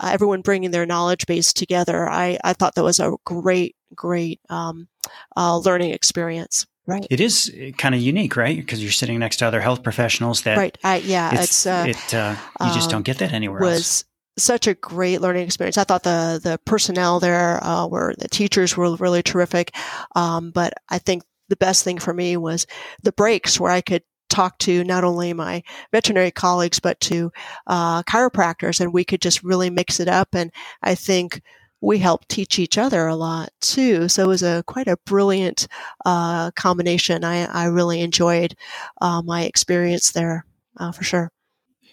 uh, 0.00 0.10
everyone 0.12 0.42
bringing 0.42 0.70
their 0.70 0.86
knowledge 0.86 1.26
base 1.26 1.52
together. 1.52 2.08
I, 2.08 2.38
I 2.44 2.52
thought 2.52 2.74
that 2.74 2.84
was 2.84 3.00
a 3.00 3.14
great 3.24 3.76
great 3.94 4.40
um, 4.50 4.88
uh, 5.36 5.58
learning 5.58 5.92
experience 5.92 6.66
Right. 6.86 7.06
It 7.10 7.20
is 7.20 7.50
eh, 7.56 7.70
kind 7.78 7.94
of 7.94 8.00
unique, 8.00 8.36
right? 8.36 8.56
Because 8.56 8.82
you're 8.82 8.92
sitting 8.92 9.18
next 9.18 9.38
to 9.38 9.46
other 9.46 9.60
health 9.60 9.82
professionals 9.82 10.42
that. 10.42 10.58
Right. 10.58 10.76
I, 10.84 10.96
yeah. 10.98 11.32
It's, 11.34 11.44
it's 11.44 11.66
uh, 11.66 11.84
it. 11.88 12.14
Uh, 12.14 12.36
you 12.66 12.74
just 12.74 12.90
don't 12.90 13.04
get 13.04 13.18
that 13.18 13.32
anywhere 13.32 13.58
It 13.60 13.64
was, 13.64 13.74
else 13.74 14.04
such 14.36 14.66
a 14.66 14.74
great 14.74 15.20
learning 15.20 15.44
experience. 15.44 15.78
I 15.78 15.84
thought 15.84 16.02
the 16.02 16.40
the 16.42 16.58
personnel 16.64 17.20
there 17.20 17.62
uh, 17.62 17.86
were 17.86 18.14
the 18.18 18.28
teachers 18.28 18.76
were 18.76 18.94
really 18.96 19.22
terrific, 19.22 19.74
um, 20.16 20.50
but 20.50 20.74
I 20.88 20.98
think 20.98 21.22
the 21.48 21.56
best 21.56 21.84
thing 21.84 21.98
for 21.98 22.12
me 22.12 22.36
was 22.36 22.66
the 23.02 23.12
breaks 23.12 23.60
where 23.60 23.70
I 23.70 23.80
could 23.80 24.02
talk 24.30 24.58
to 24.58 24.82
not 24.82 25.04
only 25.04 25.32
my 25.32 25.62
veterinary 25.92 26.30
colleagues 26.30 26.80
but 26.80 26.98
to 27.00 27.30
uh, 27.66 28.02
chiropractors, 28.04 28.80
and 28.80 28.92
we 28.92 29.04
could 29.04 29.20
just 29.20 29.42
really 29.42 29.70
mix 29.70 30.00
it 30.00 30.08
up. 30.08 30.34
And 30.34 30.50
I 30.82 30.94
think 30.94 31.40
we 31.84 31.98
helped 31.98 32.28
teach 32.28 32.58
each 32.58 32.78
other 32.78 33.06
a 33.06 33.14
lot 33.14 33.50
too. 33.60 34.08
So 34.08 34.24
it 34.24 34.26
was 34.26 34.42
a 34.42 34.64
quite 34.66 34.88
a 34.88 34.96
brilliant 35.04 35.68
uh, 36.04 36.50
combination. 36.52 37.24
I, 37.24 37.44
I 37.44 37.66
really 37.66 38.00
enjoyed 38.00 38.54
uh, 39.00 39.20
my 39.22 39.42
experience 39.42 40.12
there 40.12 40.46
uh, 40.78 40.92
for 40.92 41.04
sure. 41.04 41.30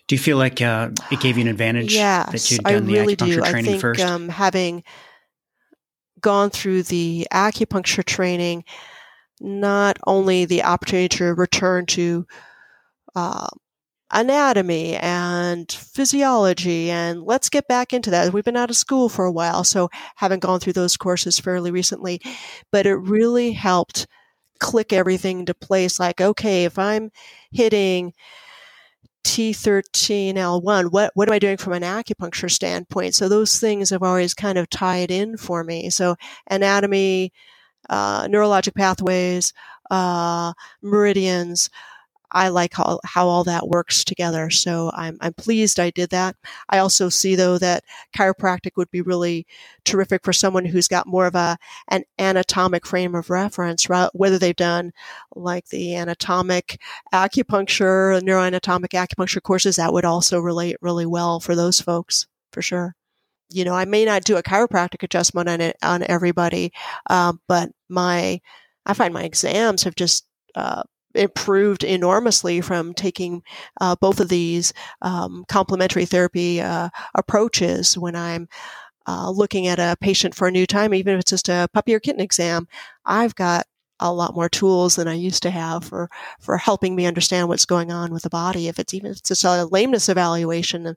Do 0.08 0.16
you 0.16 0.20
feel 0.20 0.38
like 0.38 0.62
uh, 0.62 0.90
it 1.12 1.20
gave 1.22 1.38
you 1.38 1.44
an 1.44 1.50
advantage 1.50 1.94
yes, 1.94 2.32
that 2.32 2.52
you'd 2.52 2.64
done 2.64 2.86
I 2.86 2.88
the 2.88 2.94
really 2.94 3.16
acupuncture 3.16 3.36
do. 3.36 3.42
training 3.42 3.70
I 3.70 3.72
think 3.72 3.82
first? 3.82 4.04
um, 4.04 4.30
having 4.30 4.84
gone 6.22 6.50
through 6.50 6.84
the 6.84 7.28
acupuncture 7.32 8.04
training, 8.04 8.64
not 9.40 9.98
only 10.08 10.46
the 10.46 10.64
opportunity 10.64 11.18
to 11.18 11.34
return 11.34 11.86
to 11.88 12.26
uh, 13.16 13.48
anatomy 14.12 14.96
and 14.98 15.72
physiology 15.72 16.92
and 16.92 17.24
let's 17.24 17.50
get 17.50 17.68
back 17.68 17.94
into 17.94 18.10
that 18.12 18.34
we've 18.34 18.44
been 18.44 18.58
out 18.58 18.70
of 18.70 18.76
school 18.76 19.08
for 19.08 19.26
a 19.26 19.32
while 19.32 19.64
so 19.64 19.90
haven't 20.16 20.42
gone 20.42 20.60
through 20.60 20.74
those 20.74 20.98
courses 20.98 21.40
fairly 21.40 21.72
recently 21.72 22.22
but 22.72 22.86
it 22.86 22.96
really 22.96 23.52
helped 23.52 24.08
click 24.60 24.92
everything 24.92 25.40
into 25.40 25.54
place 25.54 26.00
like 26.00 26.20
okay 26.20 26.66
if 26.66 26.78
i'm 26.78 27.10
hitting 27.52 28.14
T13L1, 29.24 30.92
what, 30.92 31.12
what 31.14 31.28
am 31.30 31.34
I 31.34 31.40
doing 31.40 31.58
from 31.58 31.74
an 31.74 31.84
acupuncture 31.84 32.50
standpoint? 32.50 33.14
So 33.14 33.30
those 33.30 33.60
things 33.60 33.92
have 33.92 34.04
always 34.04 34.34
kind 34.34 34.58
of 34.58 34.70
tied 34.70 35.12
in 35.12 35.38
for 35.38 35.64
me. 35.64 35.90
So 35.92 36.16
anatomy, 36.50 37.32
uh, 37.90 38.26
neurologic 38.28 38.76
pathways, 38.76 39.54
uh, 39.92 40.54
meridians, 40.82 41.70
I 42.32 42.50
like 42.50 42.74
how, 42.74 43.00
how 43.04 43.28
all 43.28 43.44
that 43.46 43.68
works 43.68 44.04
together. 44.04 44.50
So 44.50 44.92
I'm, 44.94 45.18
I'm 45.22 45.34
pleased 45.34 45.80
I 45.80 45.90
did 45.90 46.10
that. 46.12 46.36
I 46.70 46.80
also 46.80 47.10
see 47.10 47.36
though 47.36 47.58
that 47.58 47.84
chiropractic 48.16 48.72
would 48.78 48.92
be 48.92 49.02
really 49.02 49.46
terrific 49.86 50.24
for 50.24 50.34
someone 50.34 50.66
who's 50.66 50.88
got 50.88 51.08
more 51.08 51.26
of 51.28 51.36
a, 51.36 51.58
an 51.90 52.04
anatomic 52.20 52.86
frame 52.86 53.16
of 53.16 53.30
reference, 53.30 53.88
whether 54.14 54.38
they've 54.38 54.56
done 54.56 54.92
like 55.36 55.68
the 55.70 55.96
anatomic 55.96 56.80
acupuncture, 57.14 58.20
neuroanatomic 58.22 58.90
acupuncture 58.90 59.42
courses, 59.42 59.76
that 59.76 59.94
would 59.94 60.06
also 60.06 60.40
relate 60.40 60.78
really 60.82 61.06
well 61.06 61.40
for 61.40 61.56
those 61.56 61.82
folks 61.82 62.28
for 62.52 62.62
sure 62.62 62.96
you 63.54 63.66
know, 63.66 63.74
I 63.74 63.86
may 63.86 64.06
not 64.06 64.24
do 64.24 64.38
a 64.38 64.44
chiropractic 64.44 65.04
adjustment 65.04 65.50
on 65.50 65.62
it, 65.62 65.78
on 65.84 66.04
everybody, 66.04 66.72
um, 67.10 67.42
but 67.48 67.70
my, 67.90 68.40
I 68.86 68.94
find 68.94 69.14
my 69.14 69.24
exams 69.24 69.84
have 69.84 69.96
just 69.96 70.26
uh, 70.56 70.84
improved 71.16 71.84
enormously 71.84 72.62
from 72.62 72.94
taking 72.94 73.44
uh, 73.80 73.96
both 73.96 74.20
of 74.20 74.30
these 74.30 74.74
um, 75.02 75.46
complementary 75.48 76.06
therapy 76.06 76.62
uh, 76.62 76.90
approaches 77.16 77.98
when 77.98 78.16
I'm 78.16 78.48
uh, 79.08 79.30
looking 79.30 79.68
at 79.68 79.80
a 79.80 79.98
patient 80.00 80.36
for 80.36 80.48
a 80.48 80.52
new 80.52 80.66
time, 80.66 80.94
even 80.94 81.16
if 81.16 81.22
it's 81.22 81.32
just 81.32 81.50
a 81.50 81.68
puppy 81.74 81.94
or 81.94 82.00
kitten 82.00 82.22
exam. 82.22 82.68
I've 83.06 83.36
got 83.36 83.66
a 84.02 84.12
lot 84.12 84.36
more 84.36 84.50
tools 84.50 84.96
than 84.96 85.08
I 85.08 85.14
used 85.14 85.44
to 85.44 85.52
have 85.52 85.86
for 85.86 86.10
for 86.40 86.58
helping 86.58 86.96
me 86.96 87.06
understand 87.06 87.48
what's 87.48 87.66
going 87.66 87.92
on 87.92 88.12
with 88.12 88.24
the 88.24 88.30
body. 88.30 88.68
If 88.68 88.80
it's 88.80 88.94
even 88.94 89.12
if 89.12 89.18
it's 89.18 89.30
just 89.30 89.44
a 89.46 89.66
lameness 89.66 90.10
evaluation, 90.10 90.96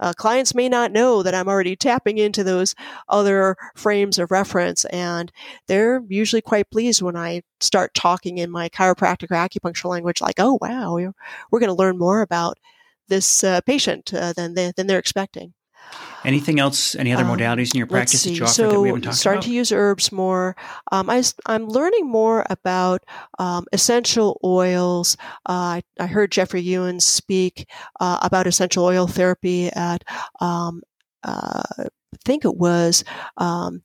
uh, 0.00 0.12
clients 0.16 0.54
may 0.54 0.68
not 0.68 0.92
know 0.92 1.22
that 1.22 1.34
I'm 1.34 1.48
already 1.48 1.76
tapping 1.76 2.18
into 2.18 2.44
those 2.44 2.74
other 3.08 3.56
frames 3.76 4.18
of 4.18 4.30
reference, 4.30 4.84
and 4.86 5.32
they're 5.68 6.02
usually 6.08 6.42
quite 6.42 6.70
pleased 6.70 7.02
when 7.02 7.16
I 7.16 7.42
start 7.60 7.94
talking 7.94 8.38
in 8.38 8.50
my 8.50 8.68
chiropractic 8.68 9.30
or 9.30 9.36
acupuncture 9.36 9.90
language, 9.90 10.20
like, 10.20 10.36
"Oh, 10.38 10.58
wow, 10.60 10.94
we're, 10.94 11.14
we're 11.50 11.60
going 11.60 11.68
to 11.68 11.74
learn 11.74 11.98
more 11.98 12.22
about 12.22 12.58
this 13.08 13.44
uh, 13.44 13.60
patient 13.62 14.12
uh, 14.14 14.32
than 14.34 14.54
they, 14.54 14.72
than 14.76 14.86
they're 14.86 14.98
expecting." 14.98 15.54
Anything 16.24 16.58
else? 16.58 16.94
Any 16.94 17.12
other 17.12 17.24
Um, 17.24 17.36
modalities 17.36 17.74
in 17.74 17.78
your 17.78 17.86
practice 17.86 18.24
that 18.24 18.30
you 18.30 18.44
offer 18.44 18.52
so 18.52 18.70
that 18.70 18.80
we 18.80 18.88
haven't 18.88 19.02
talked 19.02 19.16
starting 19.16 19.38
about? 19.40 19.46
to 19.46 19.52
use 19.52 19.72
herbs 19.72 20.10
more. 20.10 20.56
Um, 20.90 21.10
I, 21.10 21.22
am 21.46 21.68
learning 21.68 22.08
more 22.08 22.46
about 22.48 23.04
um, 23.38 23.66
essential 23.72 24.40
oils. 24.42 25.18
Uh, 25.46 25.52
I, 25.52 25.82
I 26.00 26.06
heard 26.06 26.32
Jeffrey 26.32 26.62
Ewan 26.62 27.00
speak 27.00 27.68
uh, 28.00 28.18
about 28.22 28.46
essential 28.46 28.84
oil 28.84 29.06
therapy 29.06 29.68
at, 29.68 30.02
um, 30.40 30.82
uh, 31.22 31.62
I 31.78 31.88
think 32.24 32.46
it 32.46 32.56
was 32.56 33.04
um, 33.36 33.82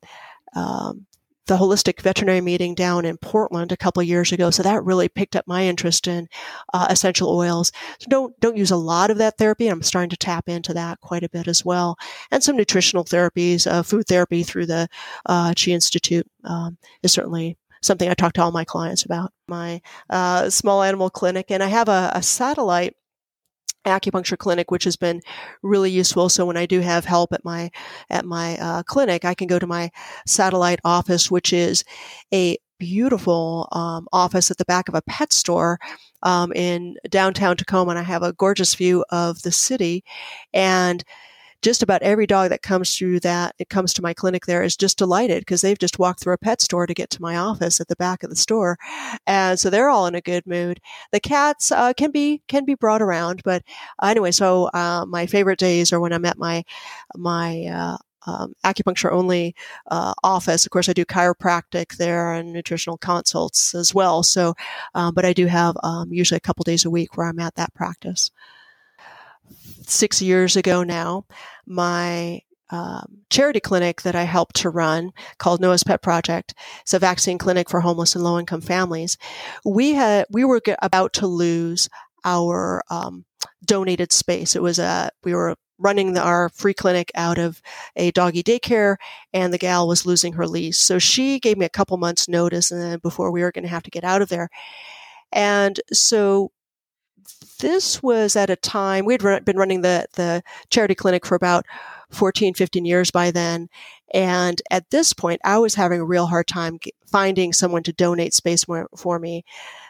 um, 0.55 1.05
the 1.49 1.57
holistic 1.57 1.99
veterinary 2.01 2.41
meeting 2.41 2.75
down 2.75 3.03
in 3.05 3.17
Portland 3.17 3.71
a 3.71 3.77
couple 3.77 4.01
years 4.03 4.31
ago. 4.31 4.51
So 4.51 4.63
that 4.63 4.83
really 4.83 5.09
picked 5.09 5.35
up 5.35 5.47
my 5.47 5.65
interest 5.65 6.07
in 6.07 6.29
uh, 6.73 6.87
essential 6.89 7.29
oils. 7.29 7.71
So 7.99 8.07
don't 8.09 8.39
don't 8.39 8.55
use 8.55 8.71
a 8.71 8.77
lot 8.77 9.11
of 9.11 9.17
that 9.17 9.37
therapy. 9.37 9.67
I'm 9.67 9.81
starting 9.81 10.11
to 10.11 10.17
tap 10.17 10.47
into 10.47 10.73
that 10.75 11.01
quite 11.01 11.23
a 11.23 11.29
bit 11.29 11.47
as 11.47 11.65
well, 11.65 11.97
and 12.31 12.43
some 12.43 12.55
nutritional 12.55 13.03
therapies, 13.03 13.69
uh, 13.69 13.83
food 13.83 14.07
therapy 14.07 14.43
through 14.43 14.67
the 14.67 14.87
uh, 15.25 15.53
Chi 15.55 15.71
Institute 15.71 16.27
um, 16.43 16.77
is 17.03 17.11
certainly 17.11 17.57
something 17.81 18.09
I 18.09 18.13
talk 18.13 18.33
to 18.33 18.43
all 18.43 18.51
my 18.51 18.65
clients 18.65 19.03
about. 19.03 19.33
My 19.47 19.81
uh, 20.09 20.49
small 20.49 20.83
animal 20.83 21.09
clinic, 21.09 21.49
and 21.49 21.63
I 21.63 21.67
have 21.67 21.89
a, 21.89 22.11
a 22.13 22.21
satellite 22.21 22.95
acupuncture 23.85 24.37
clinic, 24.37 24.71
which 24.71 24.83
has 24.83 24.95
been 24.95 25.21
really 25.63 25.91
useful. 25.91 26.29
So 26.29 26.45
when 26.45 26.57
I 26.57 26.65
do 26.65 26.79
have 26.81 27.05
help 27.05 27.33
at 27.33 27.45
my 27.45 27.71
at 28.09 28.25
my 28.25 28.57
uh, 28.57 28.83
clinic, 28.83 29.25
I 29.25 29.33
can 29.33 29.47
go 29.47 29.59
to 29.59 29.67
my 29.67 29.91
satellite 30.25 30.79
office, 30.83 31.31
which 31.31 31.53
is 31.53 31.83
a 32.33 32.57
beautiful 32.79 33.67
um, 33.73 34.07
office 34.13 34.49
at 34.49 34.57
the 34.57 34.65
back 34.65 34.87
of 34.87 34.95
a 34.95 35.01
pet 35.01 35.33
store 35.33 35.79
um, 36.23 36.51
in 36.53 36.95
downtown 37.09 37.57
Tacoma, 37.57 37.91
and 37.91 37.99
I 37.99 38.03
have 38.03 38.23
a 38.23 38.33
gorgeous 38.33 38.75
view 38.75 39.05
of 39.09 39.41
the 39.41 39.51
city. 39.51 40.03
And 40.53 41.03
just 41.61 41.83
about 41.83 42.01
every 42.01 42.25
dog 42.25 42.49
that 42.49 42.61
comes 42.61 42.95
through 42.95 43.19
that 43.19 43.53
it 43.59 43.69
comes 43.69 43.93
to 43.93 44.01
my 44.01 44.13
clinic 44.13 44.45
there 44.45 44.63
is 44.63 44.77
just 44.77 44.97
delighted 44.97 45.41
because 45.41 45.61
they've 45.61 45.79
just 45.79 45.99
walked 45.99 46.21
through 46.21 46.33
a 46.33 46.37
pet 46.37 46.61
store 46.61 46.87
to 46.87 46.93
get 46.93 47.09
to 47.09 47.21
my 47.21 47.35
office 47.35 47.79
at 47.79 47.87
the 47.87 47.95
back 47.95 48.23
of 48.23 48.29
the 48.29 48.35
store 48.35 48.77
and 49.27 49.59
so 49.59 49.69
they're 49.69 49.89
all 49.89 50.07
in 50.07 50.15
a 50.15 50.21
good 50.21 50.45
mood 50.45 50.79
the 51.11 51.19
cats 51.19 51.71
uh, 51.71 51.93
can 51.93 52.11
be 52.11 52.41
can 52.47 52.65
be 52.65 52.75
brought 52.75 53.01
around 53.01 53.41
but 53.43 53.63
uh, 54.01 54.07
anyway 54.07 54.31
so 54.31 54.69
uh, 54.73 55.05
my 55.07 55.25
favorite 55.25 55.59
days 55.59 55.91
are 55.91 55.99
when 55.99 56.13
i'm 56.13 56.25
at 56.25 56.37
my 56.37 56.63
my 57.15 57.65
uh, 57.65 57.97
um, 58.27 58.53
acupuncture 58.65 59.11
only 59.11 59.55
uh, 59.89 60.13
office. 60.23 60.65
Of 60.65 60.71
course, 60.71 60.89
I 60.89 60.93
do 60.93 61.05
chiropractic 61.05 61.97
there 61.97 62.33
and 62.33 62.51
nutritional 62.51 62.97
consults 62.97 63.73
as 63.73 63.95
well. 63.95 64.23
So, 64.23 64.55
um, 64.93 65.13
but 65.13 65.25
I 65.25 65.33
do 65.33 65.47
have 65.47 65.77
um, 65.83 66.11
usually 66.11 66.37
a 66.37 66.41
couple 66.41 66.63
days 66.63 66.85
a 66.85 66.89
week 66.89 67.15
where 67.15 67.27
I'm 67.27 67.39
at 67.39 67.55
that 67.55 67.73
practice 67.73 68.29
six 69.87 70.21
years 70.21 70.55
ago 70.55 70.83
now, 70.83 71.25
my 71.65 72.41
um, 72.71 73.19
charity 73.29 73.59
clinic 73.59 74.03
that 74.03 74.15
I 74.15 74.23
helped 74.23 74.57
to 74.57 74.69
run 74.69 75.11
called 75.39 75.59
Noah's 75.59 75.83
Pet 75.83 76.01
Project. 76.01 76.53
It's 76.81 76.93
a 76.93 76.99
vaccine 76.99 77.37
clinic 77.37 77.69
for 77.69 77.81
homeless 77.81 78.15
and 78.15 78.23
low 78.23 78.37
income 78.37 78.61
families. 78.61 79.17
We 79.65 79.93
had 79.93 80.25
we 80.29 80.45
were 80.45 80.61
about 80.81 81.13
to 81.13 81.27
lose 81.27 81.89
our 82.23 82.83
um, 82.89 83.25
donated 83.65 84.11
space. 84.11 84.55
It 84.55 84.61
was 84.61 84.77
a 84.77 85.09
we 85.23 85.33
were 85.33 85.55
running 85.79 86.13
the, 86.13 86.21
our 86.21 86.49
free 86.49 86.73
clinic 86.73 87.09
out 87.15 87.37
of 87.37 87.61
a 87.95 88.11
doggy 88.11 88.43
daycare 88.43 88.97
and 89.33 89.53
the 89.53 89.57
gal 89.57 89.87
was 89.87 90.05
losing 90.05 90.33
her 90.33 90.45
lease. 90.45 90.77
So 90.77 90.99
she 90.99 91.39
gave 91.39 91.57
me 91.57 91.65
a 91.65 91.69
couple 91.69 91.97
months 91.97 92.27
notice 92.27 92.69
and 92.69 93.01
before 93.01 93.31
we 93.31 93.41
were 93.41 93.51
going 93.51 93.63
to 93.63 93.69
have 93.69 93.83
to 93.83 93.89
get 93.89 94.03
out 94.03 94.21
of 94.21 94.29
there. 94.29 94.49
And 95.31 95.79
so 95.93 96.51
this 97.59 98.01
was 98.01 98.35
at 98.35 98.49
a 98.49 98.55
time 98.55 99.05
we'd 99.05 99.23
run, 99.23 99.43
been 99.43 99.57
running 99.57 99.81
the, 99.81 100.07
the 100.13 100.43
charity 100.69 100.95
clinic 100.95 101.25
for 101.25 101.35
about 101.35 101.65
14, 102.11 102.53
15 102.53 102.85
years 102.85 103.11
by 103.11 103.31
then. 103.31 103.69
And 104.13 104.61
at 104.71 104.89
this 104.89 105.13
point, 105.13 105.41
I 105.43 105.59
was 105.59 105.75
having 105.75 106.01
a 106.01 106.05
real 106.05 106.25
hard 106.25 106.47
time 106.47 106.79
finding 107.07 107.53
someone 107.53 107.83
to 107.83 107.93
donate 107.93 108.33
space 108.33 108.65
for 108.95 109.19
me. 109.19 109.45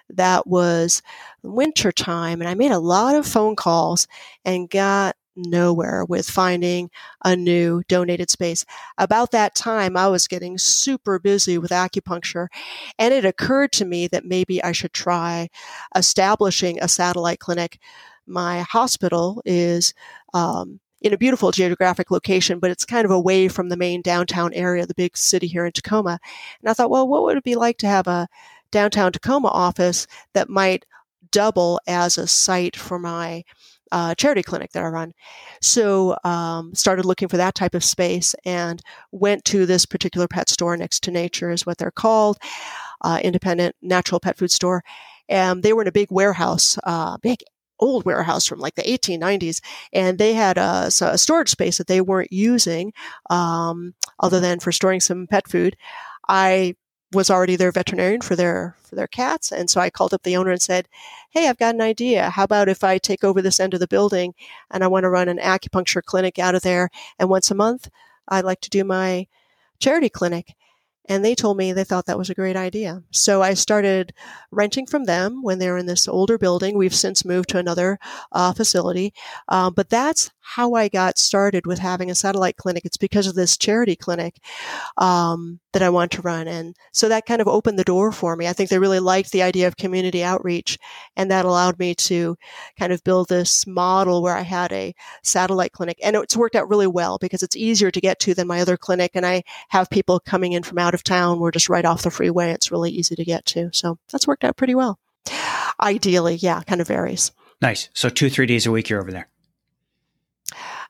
That 0.10 0.47
was 0.47 1.01
winter 1.43 1.91
time, 1.91 2.41
and 2.41 2.49
I 2.49 2.55
made 2.55 2.71
a 2.71 2.79
lot 2.79 3.15
of 3.15 3.27
phone 3.27 3.55
calls 3.55 4.08
and 4.43 4.69
got 4.69 5.15
nowhere 5.45 6.06
with 6.06 6.30
finding 6.30 6.89
a 7.23 7.36
new 7.36 7.82
donated 7.88 8.30
space. 8.30 8.65
About 8.97 9.32
that 9.32 9.56
time, 9.56 9.97
I 9.97 10.08
was 10.08 10.28
getting 10.28 10.58
super 10.58 11.19
busy 11.19 11.58
with 11.58 11.71
acupuncture, 11.71 12.47
and 12.97 13.13
it 13.13 13.25
occurred 13.25 13.71
to 13.73 13.86
me 13.86 14.08
that 14.08 14.25
maybe 14.25 14.63
I 14.63 14.71
should 14.71 14.93
try 14.93 15.49
establishing 15.95 16.80
a 16.82 16.88
satellite 16.88 17.39
clinic. 17.39 17.80
My 18.28 18.62
hospital 18.62 19.41
is 19.45 19.93
um, 20.34 20.80
in 21.02 21.13
a 21.13 21.17
beautiful 21.17 21.52
geographic 21.52 22.12
location, 22.12 22.60
but 22.60 22.71
it's 22.71 22.86
kind 22.86 23.06
of 23.06 23.12
away 23.12 23.47
from 23.47 23.69
the 23.69 23.78
main 23.78 24.02
downtown 24.02 24.54
area, 24.54 24.86
the 24.86 24.93
big 24.93 25.15
city 25.15 25.47
here 25.47 25.65
in 25.65 25.71
Tacoma. 25.71 26.19
And 26.62 26.69
I 26.69 26.73
thought, 26.73 26.89
well, 26.89 27.08
what 27.08 27.23
would 27.23 27.38
it 27.38 27.43
be 27.43 27.56
like 27.56 27.78
to 27.80 27.88
have 27.88 28.08
a 28.08 28.28
downtown 28.71 29.12
Tacoma 29.12 29.47
office 29.47 30.08
that 30.34 30.49
might 30.49 30.86
double 31.32 31.80
as 31.88 32.17
a 32.17 32.28
site 32.28 32.75
for 32.75 32.99
my 32.99 33.43
uh, 33.91 34.15
charity 34.15 34.43
clinic 34.43 34.71
that 34.71 34.84
I 34.84 34.88
run. 34.88 35.13
So 35.62 36.17
um, 36.23 36.73
started 36.75 37.06
looking 37.06 37.28
for 37.28 37.38
that 37.38 37.56
type 37.56 37.75
of 37.75 37.84
space 37.84 38.36
and 38.45 38.82
went 39.12 39.45
to 39.45 39.65
this 39.65 39.86
particular 39.86 40.28
pet 40.28 40.49
store 40.49 40.75
next 40.78 41.04
to 41.04 41.12
nature 41.12 41.49
is 41.49 41.65
what 41.65 41.78
they're 41.78 41.91
called, 41.91 42.38
uh, 43.02 43.19
independent 43.23 43.75
natural 43.82 44.19
pet 44.19 44.38
food 44.38 44.52
store. 44.52 44.84
And 45.28 45.63
they 45.63 45.73
were 45.73 45.84
in 45.84 45.88
a 45.88 45.91
big 45.91 46.12
warehouse, 46.12 46.78
uh, 46.84 47.17
big 47.17 47.39
old 47.80 48.06
warehouse 48.06 48.45
from 48.45 48.60
like 48.60 48.75
the 48.75 48.84
1890s, 48.84 49.62
and 49.93 50.17
they 50.17 50.34
had 50.34 50.58
a, 50.58 50.89
a 51.02 51.17
storage 51.17 51.49
space 51.49 51.78
that 51.78 51.88
they 51.88 52.02
weren't 52.02 52.32
using, 52.32 52.93
um, 53.30 53.93
other 54.19 54.39
than 54.39 54.60
for 54.60 54.71
storing 54.71 54.99
some 54.99 55.28
pet 55.28 55.47
food. 55.47 55.78
I 56.28 56.75
was 57.13 57.29
already 57.29 57.55
their 57.55 57.71
veterinarian 57.71 58.21
for 58.21 58.35
their 58.35 58.75
for 58.83 58.95
their 58.95 59.07
cats, 59.07 59.51
and 59.51 59.69
so 59.69 59.81
I 59.81 59.89
called 59.89 60.13
up 60.13 60.23
the 60.23 60.35
owner 60.37 60.51
and 60.51 60.61
said, 60.61 60.87
"Hey, 61.31 61.47
I've 61.47 61.57
got 61.57 61.75
an 61.75 61.81
idea. 61.81 62.29
How 62.29 62.43
about 62.43 62.69
if 62.69 62.83
I 62.83 62.97
take 62.97 63.23
over 63.23 63.41
this 63.41 63.59
end 63.59 63.73
of 63.73 63.79
the 63.79 63.87
building, 63.87 64.33
and 64.71 64.83
I 64.83 64.87
want 64.87 65.03
to 65.03 65.09
run 65.09 65.29
an 65.29 65.37
acupuncture 65.39 66.03
clinic 66.03 66.39
out 66.39 66.55
of 66.55 66.61
there, 66.63 66.89
and 67.17 67.29
once 67.29 67.51
a 67.51 67.55
month, 67.55 67.89
I'd 68.27 68.45
like 68.45 68.61
to 68.61 68.69
do 68.69 68.83
my 68.83 69.27
charity 69.79 70.09
clinic." 70.09 70.55
And 71.09 71.25
they 71.25 71.33
told 71.33 71.57
me 71.57 71.73
they 71.73 71.83
thought 71.83 72.05
that 72.05 72.19
was 72.19 72.29
a 72.29 72.35
great 72.35 72.55
idea. 72.55 73.01
So 73.09 73.41
I 73.41 73.55
started 73.55 74.13
renting 74.51 74.85
from 74.85 75.05
them 75.05 75.41
when 75.41 75.57
they 75.57 75.67
were 75.71 75.79
in 75.79 75.87
this 75.87 76.07
older 76.07 76.37
building. 76.37 76.77
We've 76.77 76.93
since 76.93 77.25
moved 77.25 77.49
to 77.49 77.57
another 77.57 77.97
uh, 78.31 78.53
facility. 78.53 79.13
Um, 79.47 79.73
but 79.73 79.89
that's 79.89 80.29
how 80.55 80.73
I 80.73 80.88
got 80.88 81.19
started 81.19 81.67
with 81.67 81.77
having 81.77 82.09
a 82.09 82.15
satellite 82.15 82.57
clinic. 82.57 82.83
It's 82.83 82.97
because 82.97 83.27
of 83.27 83.35
this 83.35 83.55
charity 83.55 83.95
clinic 83.95 84.39
um, 84.97 85.59
that 85.73 85.83
I 85.83 85.89
want 85.89 86.12
to 86.13 86.23
run. 86.23 86.47
And 86.47 86.75
so 86.91 87.07
that 87.07 87.27
kind 87.27 87.39
of 87.39 87.47
opened 87.47 87.77
the 87.77 87.83
door 87.83 88.12
for 88.12 88.35
me. 88.35 88.47
I 88.47 88.53
think 88.53 88.71
they 88.71 88.79
really 88.79 88.99
liked 88.99 89.31
the 89.31 89.43
idea 89.43 89.67
of 89.67 89.77
community 89.77 90.23
outreach. 90.23 90.79
And 91.15 91.29
that 91.29 91.45
allowed 91.45 91.77
me 91.77 91.93
to 91.95 92.35
kind 92.79 92.91
of 92.91 93.03
build 93.03 93.29
this 93.29 93.67
model 93.67 94.23
where 94.23 94.35
I 94.35 94.41
had 94.41 94.71
a 94.71 94.95
satellite 95.21 95.71
clinic. 95.71 95.99
And 96.01 96.15
it's 96.15 96.35
worked 96.35 96.55
out 96.55 96.67
really 96.67 96.88
well 96.88 97.19
because 97.19 97.43
it's 97.43 97.55
easier 97.55 97.91
to 97.91 98.01
get 98.01 98.19
to 98.21 98.33
than 98.33 98.47
my 98.47 98.59
other 98.59 98.75
clinic. 98.75 99.12
And 99.13 99.27
I 99.27 99.43
have 99.69 99.91
people 99.91 100.19
coming 100.19 100.53
in 100.53 100.63
from 100.63 100.79
out 100.79 100.95
of 100.95 101.03
town. 101.03 101.39
We're 101.39 101.51
just 101.51 101.69
right 101.69 101.85
off 101.85 102.01
the 102.01 102.09
freeway. 102.09 102.49
It's 102.49 102.71
really 102.71 102.89
easy 102.89 103.15
to 103.15 103.23
get 103.23 103.45
to. 103.47 103.69
So 103.71 103.99
that's 104.12 104.25
worked 104.25 104.43
out 104.43 104.57
pretty 104.57 104.73
well. 104.73 104.97
Ideally, 105.79 106.35
yeah, 106.38 106.63
kind 106.63 106.81
of 106.81 106.88
varies. 106.88 107.31
Nice. 107.62 107.89
So 107.93 108.09
two, 108.09 108.31
three 108.31 108.47
days 108.47 108.65
a 108.65 108.71
week 108.71 108.89
you're 108.89 108.99
over 108.99 109.12
there. 109.12 109.27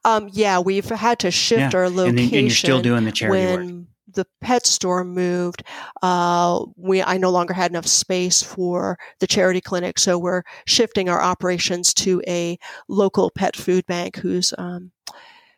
Um, 0.05 0.29
yeah, 0.31 0.59
we've 0.59 0.89
had 0.89 1.19
to 1.19 1.31
shift 1.31 1.73
yeah. 1.73 1.79
our 1.79 1.89
location. 1.89 2.09
And, 2.09 2.17
then, 2.17 2.39
and, 2.39 2.47
you're 2.47 2.55
still 2.55 2.81
doing 2.81 3.05
the 3.05 3.11
charity 3.11 3.45
when 3.45 3.77
work. 3.77 3.85
The 4.11 4.25
pet 4.41 4.65
store 4.65 5.03
moved. 5.03 5.63
Uh, 6.01 6.65
we 6.75 7.03
I 7.03 7.17
no 7.17 7.29
longer 7.29 7.53
had 7.53 7.71
enough 7.71 7.85
space 7.85 8.41
for 8.41 8.97
the 9.19 9.27
charity 9.27 9.61
clinic, 9.61 9.99
so 9.99 10.17
we're 10.17 10.41
shifting 10.65 11.09
our 11.09 11.21
operations 11.21 11.93
to 11.95 12.21
a 12.27 12.57
local 12.87 13.29
pet 13.29 13.55
food 13.55 13.85
bank 13.85 14.17
who's 14.17 14.51
um, 14.57 14.91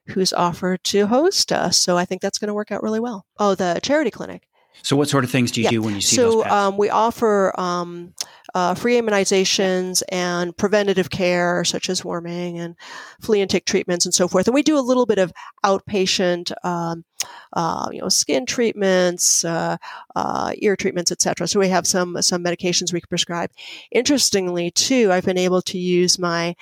who's 0.08 0.34
offered 0.34 0.84
to 0.86 1.08
host 1.08 1.54
us. 1.54 1.78
So 1.78 1.98
I 1.98 2.04
think 2.04 2.22
that's 2.22 2.40
going 2.40 2.50
to 2.50 2.54
work 2.54 2.72
out 2.72 2.84
really 2.84 3.00
well. 3.00 3.26
Oh, 3.40 3.56
the 3.56 3.80
charity 3.82 4.12
clinic. 4.12 4.48
So, 4.84 4.96
what 4.96 5.10
sort 5.10 5.24
of 5.24 5.32
things 5.32 5.52
do 5.52 5.62
you 5.62 5.66
yeah. 5.66 5.72
do 5.72 5.82
when 5.82 5.96
you 5.96 6.02
see 6.02 6.16
so, 6.16 6.32
those 6.32 6.44
pets? 6.44 6.54
Um, 6.54 6.78
we 6.78 6.90
offer 6.90 7.60
um, 7.60 8.14
uh, 8.54 8.74
free 8.74 9.00
immunizations 9.00 10.02
and 10.10 10.56
preventative 10.58 11.10
care, 11.10 11.64
such 11.64 11.90
as 11.90 12.04
warming 12.04 12.60
and 12.60 12.76
flea 13.22 13.42
and 13.42 13.50
tick 13.50 13.66
treatments 13.66 14.06
and 14.06 14.14
so 14.14 14.28
forth. 14.28 14.48
And 14.48 14.54
we 14.54 14.64
do 14.64 14.78
a 14.78 14.82
little 14.82 15.06
bit 15.06 15.20
of 15.20 15.32
outpatient, 15.64 16.52
um, 16.66 17.06
uh, 17.54 17.90
you 17.92 18.02
know, 18.02 18.10
skin 18.10 18.46
treatments, 18.46 19.46
uh, 19.46 19.78
uh 20.16 20.54
ear 20.58 20.76
treatments, 20.76 21.12
etc. 21.12 21.48
So 21.48 21.60
we 21.60 21.70
have 21.70 21.86
some 21.86 22.22
some 22.22 22.44
medications 22.44 22.92
we 22.92 23.02
can 23.02 23.10
prescribe. 23.10 23.52
Interestingly, 23.92 24.72
too, 24.72 25.12
I've 25.12 25.26
been 25.26 25.38
able 25.38 25.62
to 25.64 25.78
use 25.78 26.18
my 26.18 26.56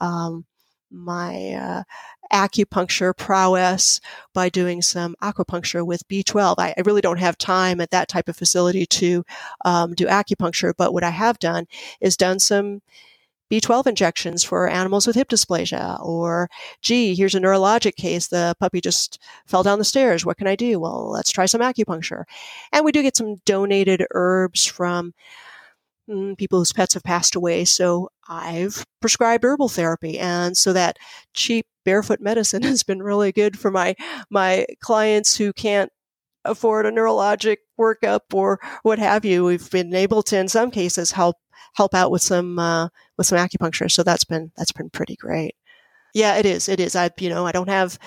um, 0.00 0.44
my 0.92 1.52
uh, 1.52 1.82
acupuncture 2.32 3.16
prowess 3.16 4.00
by 4.32 4.48
doing 4.48 4.82
some 4.82 5.14
acupuncture 5.22 5.84
with 5.84 6.06
B12. 6.08 6.54
I, 6.58 6.74
I, 6.76 6.82
really 6.84 7.00
don't 7.00 7.18
have 7.18 7.36
time 7.36 7.80
at 7.80 7.90
that 7.90 8.08
type 8.08 8.28
of 8.28 8.36
facility 8.36 8.86
to 8.86 9.24
um, 9.64 9.94
do 9.94 10.06
acupuncture, 10.06 10.72
but 10.76 10.94
what 10.94 11.04
I 11.04 11.10
have 11.10 11.38
done 11.38 11.66
is 12.00 12.16
done 12.16 12.38
some 12.38 12.80
B12 13.52 13.86
injections 13.86 14.42
for 14.42 14.66
animals 14.66 15.06
with 15.06 15.14
hip 15.14 15.28
dysplasia, 15.28 16.02
or 16.02 16.48
gee, 16.80 17.14
here's 17.14 17.34
a 17.34 17.40
neurologic 17.40 17.96
case. 17.96 18.28
The 18.28 18.54
puppy 18.58 18.80
just 18.80 19.18
fell 19.46 19.62
down 19.62 19.78
the 19.78 19.84
stairs. 19.84 20.24
What 20.24 20.38
can 20.38 20.46
I 20.46 20.56
do? 20.56 20.80
Well, 20.80 21.10
let's 21.10 21.30
try 21.30 21.44
some 21.44 21.60
acupuncture. 21.60 22.24
And 22.72 22.82
we 22.82 22.92
do 22.92 23.02
get 23.02 23.14
some 23.14 23.42
donated 23.44 24.06
herbs 24.12 24.64
from 24.64 25.12
people 26.36 26.58
whose 26.58 26.72
pets 26.72 26.94
have 26.94 27.02
passed 27.02 27.34
away. 27.34 27.64
So 27.64 28.08
I've 28.28 28.84
prescribed 29.00 29.44
herbal 29.44 29.68
therapy. 29.68 30.18
And 30.18 30.56
so 30.56 30.72
that 30.72 30.98
cheap 31.34 31.66
barefoot 31.84 32.20
medicine 32.20 32.62
has 32.72 32.82
been 32.82 33.02
really 33.02 33.32
good 33.32 33.58
for 33.58 33.70
my 33.70 33.94
my 34.30 34.66
clients 34.80 35.36
who 35.36 35.52
can't 35.52 35.90
afford 36.44 36.86
a 36.86 36.90
neurologic 36.90 37.58
workup 37.78 38.20
or 38.32 38.60
what 38.82 38.98
have 38.98 39.24
you. 39.24 39.44
We've 39.44 39.70
been 39.70 39.94
able 39.94 40.22
to, 40.24 40.38
in 40.38 40.48
some 40.48 40.70
cases, 40.70 41.12
help 41.12 41.36
help 41.74 41.94
out 41.94 42.10
with 42.10 42.22
some 42.22 42.58
uh, 42.58 42.88
with 43.16 43.26
some 43.26 43.38
acupuncture. 43.38 43.90
So 43.90 44.02
that's 44.02 44.24
been 44.24 44.52
that's 44.56 44.72
been 44.72 44.90
pretty 44.90 45.16
great. 45.16 45.54
Yeah, 46.14 46.36
it 46.36 46.44
is. 46.44 46.68
It 46.68 46.80
is. 46.80 46.94
I 46.94 47.10
you 47.18 47.28
know 47.28 47.46
I 47.46 47.52
don't 47.52 47.68
have 47.68 47.98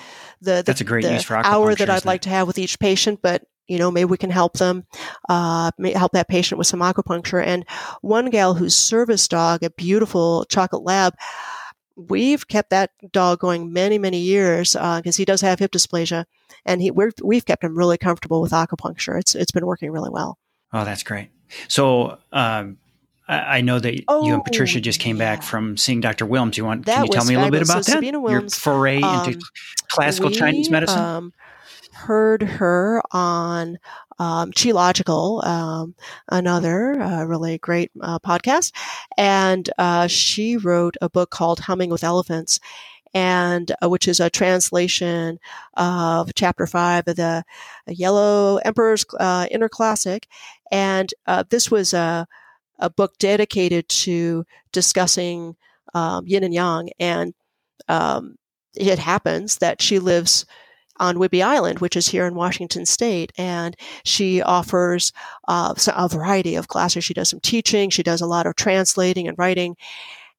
the, 0.42 0.58
the 0.58 0.64
that's 0.64 0.82
a 0.82 0.86
great 0.86 1.04
the 1.04 1.14
use 1.14 1.24
for 1.24 1.38
hour 1.38 1.74
that 1.76 1.90
I'd 1.90 2.06
like 2.06 2.22
to 2.22 2.30
have 2.30 2.48
with 2.48 2.60
each 2.60 2.80
patient, 2.80 3.20
but 3.22 3.44
you 3.68 3.78
know 3.78 3.92
maybe 3.92 4.06
we 4.06 4.18
can 4.18 4.30
help 4.30 4.54
them 4.54 4.86
uh, 5.30 5.72
help 5.94 6.12
that 6.14 6.28
patient 6.28 6.58
with 6.58 6.68
some 6.68 6.82
acupuncture. 6.82 7.44
And 7.46 7.66
one 8.02 8.30
gal 8.30 8.54
whose 8.54 8.76
service 8.76 9.28
dog, 9.28 9.64
a 9.64 9.70
beautiful 9.70 10.46
chocolate 10.46 10.84
lab 10.84 11.14
we've 11.96 12.48
kept 12.48 12.70
that 12.70 12.92
dog 13.12 13.40
going 13.40 13.72
many, 13.72 13.98
many 13.98 14.20
years 14.20 14.74
because 14.74 15.18
uh, 15.18 15.18
he 15.18 15.26
does 15.26 15.42
have 15.42 15.60
hip 15.60 15.72
dysplasia, 15.72 16.26
and 16.66 16.82
he 16.82 16.92
we 16.92 17.36
have 17.36 17.46
kept 17.46 17.64
him 17.64 17.78
really 17.78 17.98
comfortable 17.98 18.42
with 18.42 18.52
acupuncture. 18.52 19.20
It's 19.20 19.36
it's 19.36 19.52
been 19.52 19.66
working 19.66 19.92
really 19.92 20.10
well. 20.10 20.38
Oh, 20.74 20.86
that's 20.86 21.04
great. 21.04 21.30
So. 21.68 22.18
Um, 22.32 22.78
I 23.28 23.62
know 23.62 23.80
that 23.80 24.04
oh, 24.08 24.28
you 24.28 24.34
and 24.34 24.42
oh, 24.42 24.44
Patricia 24.44 24.80
just 24.80 25.00
came 25.00 25.18
yeah. 25.18 25.36
back 25.36 25.42
from 25.42 25.78
seeing 25.78 26.00
Dr. 26.00 26.28
Wilms. 26.28 26.58
You 26.58 26.66
want? 26.66 26.86
That 26.86 26.98
can 26.98 27.06
you 27.06 27.12
tell 27.12 27.26
me 27.26 27.34
a 27.34 27.40
little 27.40 27.50
bit 27.50 27.64
about 27.64 27.84
so 27.84 27.94
that? 27.94 28.04
Wilms, 28.04 28.30
Your 28.30 28.50
foray 28.50 29.02
um, 29.02 29.28
into 29.28 29.44
classical 29.90 30.30
we, 30.30 30.36
Chinese 30.36 30.70
medicine. 30.70 31.00
Um, 31.00 31.34
heard 31.96 32.44
her 32.44 33.02
on 33.12 33.78
um, 34.20 34.52
Qiological, 34.52 35.46
um, 35.46 35.96
another 36.30 37.02
uh, 37.02 37.24
really 37.24 37.58
great 37.58 37.92
uh, 38.02 38.20
podcast, 38.20 38.72
and 39.18 39.70
uh, 39.78 40.08
she 40.08 40.58
wrote 40.58 40.96
a 41.02 41.10
book 41.10 41.32
called 41.32 41.60
Humming 41.62 41.90
with 41.90 42.04
Elephants, 42.04 42.60
and 43.14 43.72
uh, 43.82 43.90
which 43.90 44.08
is 44.08 44.20
a 44.20 44.30
translation 44.30 45.40
of 45.76 46.34
chapter 46.36 46.68
five 46.68 47.08
of 47.08 47.16
the 47.16 47.44
Yellow 47.88 48.58
Emperor's 48.58 49.06
uh, 49.20 49.48
Inner 49.52 49.70
Classic, 49.70 50.28
and 50.72 51.14
uh, 51.28 51.44
this 51.50 51.72
was 51.72 51.94
a 51.94 52.28
a 52.80 52.90
book 52.90 53.18
dedicated 53.20 53.88
to 53.88 54.46
discussing 54.74 55.56
um, 55.94 56.28
yin 56.28 56.44
and 56.44 56.54
yang, 56.54 56.90
and 57.00 57.34
um, 57.88 58.36
it 58.76 59.00
happens 59.00 59.58
that 59.60 59.82
she 59.82 60.00
lives 60.00 60.46
on 60.98 61.18
Whidbey 61.18 61.44
Island, 61.44 61.80
which 61.80 61.96
is 61.96 62.08
here 62.08 62.26
in 62.26 62.36
Washington 62.36 62.86
State. 62.86 63.32
And 63.38 63.76
she 64.04 64.42
offers 64.42 65.12
uh, 65.48 65.74
a 65.88 66.08
variety 66.08 66.56
of 66.56 66.68
classes. 66.68 67.04
She 67.04 67.14
does 67.14 67.30
some 67.30 67.40
teaching, 67.40 67.90
she 67.90 68.04
does 68.04 68.22
a 68.22 68.28
lot 68.28 68.46
of 68.46 68.56
translating 68.56 69.28
and 69.28 69.38
writing. 69.38 69.76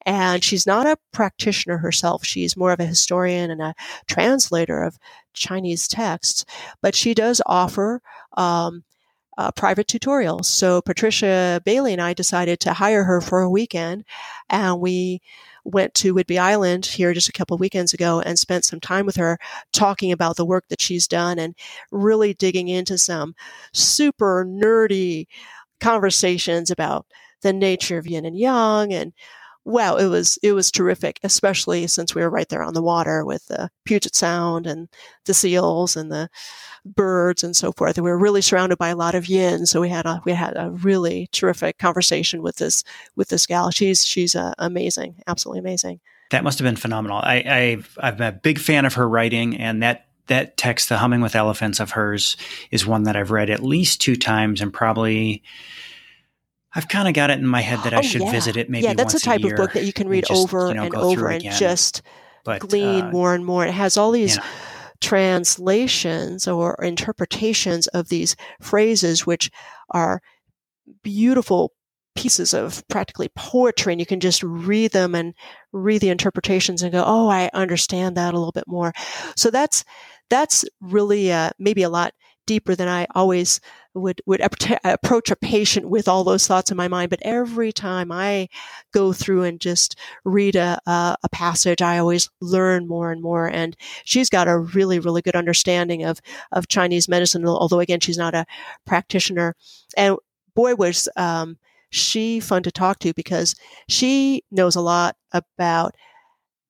And 0.04 0.44
she's 0.44 0.68
not 0.68 0.86
a 0.86 0.98
practitioner 1.12 1.78
herself. 1.78 2.24
She's 2.24 2.56
more 2.56 2.70
of 2.72 2.78
a 2.78 2.86
historian 2.86 3.50
and 3.50 3.60
a 3.60 3.74
translator 4.06 4.84
of 4.84 4.98
Chinese 5.34 5.88
texts. 5.88 6.44
But 6.80 6.94
she 6.94 7.12
does 7.12 7.42
offer 7.44 8.00
um, 8.36 8.84
uh, 9.38 9.50
private 9.52 9.86
tutorials. 9.86 10.46
So 10.46 10.80
Patricia 10.80 11.60
Bailey 11.64 11.92
and 11.92 12.02
I 12.02 12.14
decided 12.14 12.60
to 12.60 12.72
hire 12.72 13.04
her 13.04 13.20
for 13.20 13.40
a 13.40 13.50
weekend, 13.50 14.04
and 14.48 14.80
we 14.80 15.20
went 15.66 15.94
to 15.94 16.14
Whidbey 16.14 16.38
Island 16.38 16.86
here 16.86 17.12
just 17.12 17.28
a 17.28 17.32
couple 17.32 17.58
weekends 17.58 17.92
ago 17.92 18.20
and 18.20 18.38
spent 18.38 18.64
some 18.64 18.80
time 18.80 19.06
with 19.06 19.16
her 19.16 19.38
talking 19.72 20.12
about 20.12 20.36
the 20.36 20.44
work 20.44 20.64
that 20.68 20.80
she's 20.80 21.08
done 21.08 21.38
and 21.38 21.54
really 21.90 22.34
digging 22.34 22.68
into 22.68 22.98
some 22.98 23.34
super 23.72 24.44
nerdy 24.48 25.26
conversations 25.80 26.70
about 26.70 27.06
the 27.42 27.52
nature 27.52 27.98
of 27.98 28.06
yin 28.06 28.24
and 28.24 28.38
yang 28.38 28.92
and 28.92 29.12
wow, 29.66 29.96
it 29.96 30.06
was 30.06 30.38
it 30.42 30.52
was 30.52 30.70
terrific, 30.70 31.18
especially 31.22 31.86
since 31.88 32.14
we 32.14 32.22
were 32.22 32.30
right 32.30 32.48
there 32.48 32.62
on 32.62 32.72
the 32.72 32.82
water 32.82 33.24
with 33.24 33.46
the 33.46 33.68
Puget 33.84 34.14
Sound 34.14 34.66
and 34.66 34.88
the 35.24 35.34
seals 35.34 35.96
and 35.96 36.10
the 36.10 36.30
birds 36.84 37.42
and 37.42 37.56
so 37.56 37.72
forth. 37.72 37.98
And 37.98 38.04
we 38.04 38.10
were 38.10 38.18
really 38.18 38.42
surrounded 38.42 38.78
by 38.78 38.88
a 38.90 38.96
lot 38.96 39.16
of 39.16 39.26
yin, 39.26 39.66
so 39.66 39.80
we 39.80 39.88
had 39.88 40.06
a 40.06 40.22
we 40.24 40.32
had 40.32 40.56
a 40.56 40.70
really 40.70 41.28
terrific 41.32 41.78
conversation 41.78 42.42
with 42.42 42.56
this 42.56 42.84
with 43.16 43.28
this 43.28 43.44
gal. 43.46 43.70
She's 43.70 44.06
she's 44.06 44.36
uh, 44.36 44.54
amazing, 44.58 45.22
absolutely 45.26 45.58
amazing. 45.60 46.00
That 46.30 46.44
must 46.44 46.58
have 46.58 46.64
been 46.64 46.76
phenomenal. 46.76 47.18
I, 47.18 47.44
I've 47.46 47.98
I'm 48.00 48.20
a 48.22 48.32
big 48.32 48.58
fan 48.58 48.84
of 48.84 48.94
her 48.94 49.08
writing, 49.08 49.56
and 49.56 49.82
that 49.82 50.06
that 50.28 50.56
text, 50.56 50.88
"The 50.88 50.98
Humming 50.98 51.20
with 51.20 51.34
Elephants" 51.34 51.80
of 51.80 51.90
hers, 51.90 52.36
is 52.70 52.86
one 52.86 53.02
that 53.02 53.16
I've 53.16 53.32
read 53.32 53.50
at 53.50 53.64
least 53.64 54.00
two 54.00 54.16
times, 54.16 54.60
and 54.60 54.72
probably 54.72 55.42
I've 56.76 56.88
kind 56.88 57.08
of 57.08 57.14
got 57.14 57.30
it 57.30 57.38
in 57.38 57.46
my 57.46 57.62
head 57.62 57.78
that 57.84 57.94
I 57.94 57.98
oh, 57.98 58.02
should 58.02 58.20
yeah. 58.20 58.30
visit 58.30 58.58
it 58.58 58.68
maybe 58.68 58.84
Yeah, 58.84 58.92
that's 58.92 59.14
a 59.14 59.20
type 59.20 59.42
of 59.42 59.56
book 59.56 59.72
that 59.72 59.84
you 59.84 59.94
can 59.94 60.08
read 60.08 60.26
just, 60.28 60.38
over 60.38 60.68
you 60.68 60.74
know, 60.74 60.84
and 60.84 60.94
over 60.94 61.28
and 61.28 61.42
just 61.42 62.02
but, 62.44 62.60
glean 62.60 63.06
uh, 63.06 63.10
more 63.10 63.34
and 63.34 63.46
more. 63.46 63.64
It 63.64 63.72
has 63.72 63.96
all 63.96 64.12
these 64.12 64.38
translations 65.00 66.46
or 66.46 66.74
interpretations 66.82 67.86
of 67.88 68.10
these 68.10 68.36
phrases, 68.60 69.26
which 69.26 69.50
are 69.90 70.20
beautiful 71.02 71.72
pieces 72.14 72.52
of 72.52 72.86
practically 72.88 73.28
poetry 73.36 73.92
and 73.92 74.00
you 74.00 74.06
can 74.06 74.20
just 74.20 74.42
read 74.42 74.90
them 74.92 75.14
and 75.14 75.34
read 75.72 76.00
the 76.00 76.08
interpretations 76.08 76.82
and 76.82 76.90
go 76.90 77.04
oh 77.06 77.28
i 77.28 77.50
understand 77.52 78.16
that 78.16 78.32
a 78.32 78.38
little 78.38 78.52
bit 78.52 78.66
more 78.66 78.94
so 79.36 79.50
that's 79.50 79.84
that's 80.30 80.64
really 80.80 81.30
uh, 81.30 81.50
maybe 81.58 81.82
a 81.82 81.90
lot 81.90 82.14
deeper 82.46 82.74
than 82.74 82.88
i 82.88 83.06
always 83.14 83.60
would 83.96 84.20
would 84.26 84.40
approach 84.84 85.30
a 85.30 85.36
patient 85.36 85.88
with 85.88 86.08
all 86.08 86.24
those 86.24 86.46
thoughts 86.46 86.70
in 86.70 86.76
my 86.76 86.88
mind 86.88 87.10
but 87.10 87.18
every 87.22 87.72
time 87.72 88.12
i 88.12 88.48
go 88.92 89.12
through 89.12 89.42
and 89.42 89.60
just 89.60 89.96
read 90.24 90.54
a, 90.54 90.78
a, 90.86 91.16
a 91.22 91.28
passage 91.30 91.82
i 91.82 91.98
always 91.98 92.28
learn 92.40 92.86
more 92.86 93.10
and 93.10 93.22
more 93.22 93.46
and 93.46 93.76
she's 94.04 94.30
got 94.30 94.48
a 94.48 94.58
really 94.58 94.98
really 94.98 95.22
good 95.22 95.36
understanding 95.36 96.04
of 96.04 96.20
of 96.52 96.68
chinese 96.68 97.08
medicine 97.08 97.46
although 97.46 97.80
again 97.80 98.00
she's 98.00 98.18
not 98.18 98.34
a 98.34 98.46
practitioner. 98.84 99.54
And 99.96 100.16
boy 100.54 100.74
was 100.74 101.08
um, 101.16 101.58
she 101.90 102.40
fun 102.40 102.62
to 102.64 102.72
talk 102.72 102.98
to 103.00 103.12
because 103.14 103.54
she 103.88 104.42
knows 104.50 104.76
a 104.76 104.80
lot 104.80 105.16
about 105.32 105.94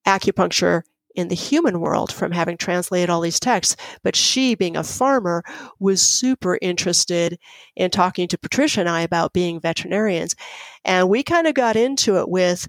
acupuncture 0.07 0.83
in 1.17 1.29
the 1.29 1.35
human 1.35 1.81
world 1.81 2.13
from 2.13 2.31
having 2.31 2.57
translated 2.57 3.11
all 3.11 3.23
these 3.23 3.41
texts. 3.41 3.75
But 4.05 4.15
she, 4.15 4.55
being 4.55 4.77
a 4.77 4.85
farmer, 4.85 5.43
was 5.81 6.01
super 6.01 6.59
interested 6.63 7.39
in 7.75 7.91
talking 7.91 8.29
to 8.29 8.39
Patricia 8.39 8.81
and 8.81 8.89
I 8.89 9.01
about 9.01 9.33
being 9.33 9.59
veterinarians. 9.59 10.37
And 10.85 11.09
we 11.09 11.23
kind 11.23 11.47
of 11.47 11.55
got 11.55 11.75
into 11.75 12.19
it 12.19 12.29
with, 12.29 12.69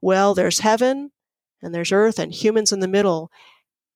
well, 0.00 0.34
there's 0.34 0.60
heaven 0.60 1.10
and 1.60 1.74
there's 1.74 1.92
earth 1.92 2.18
and 2.18 2.32
humans 2.32 2.72
in 2.72 2.80
the 2.80 2.88
middle. 2.88 3.30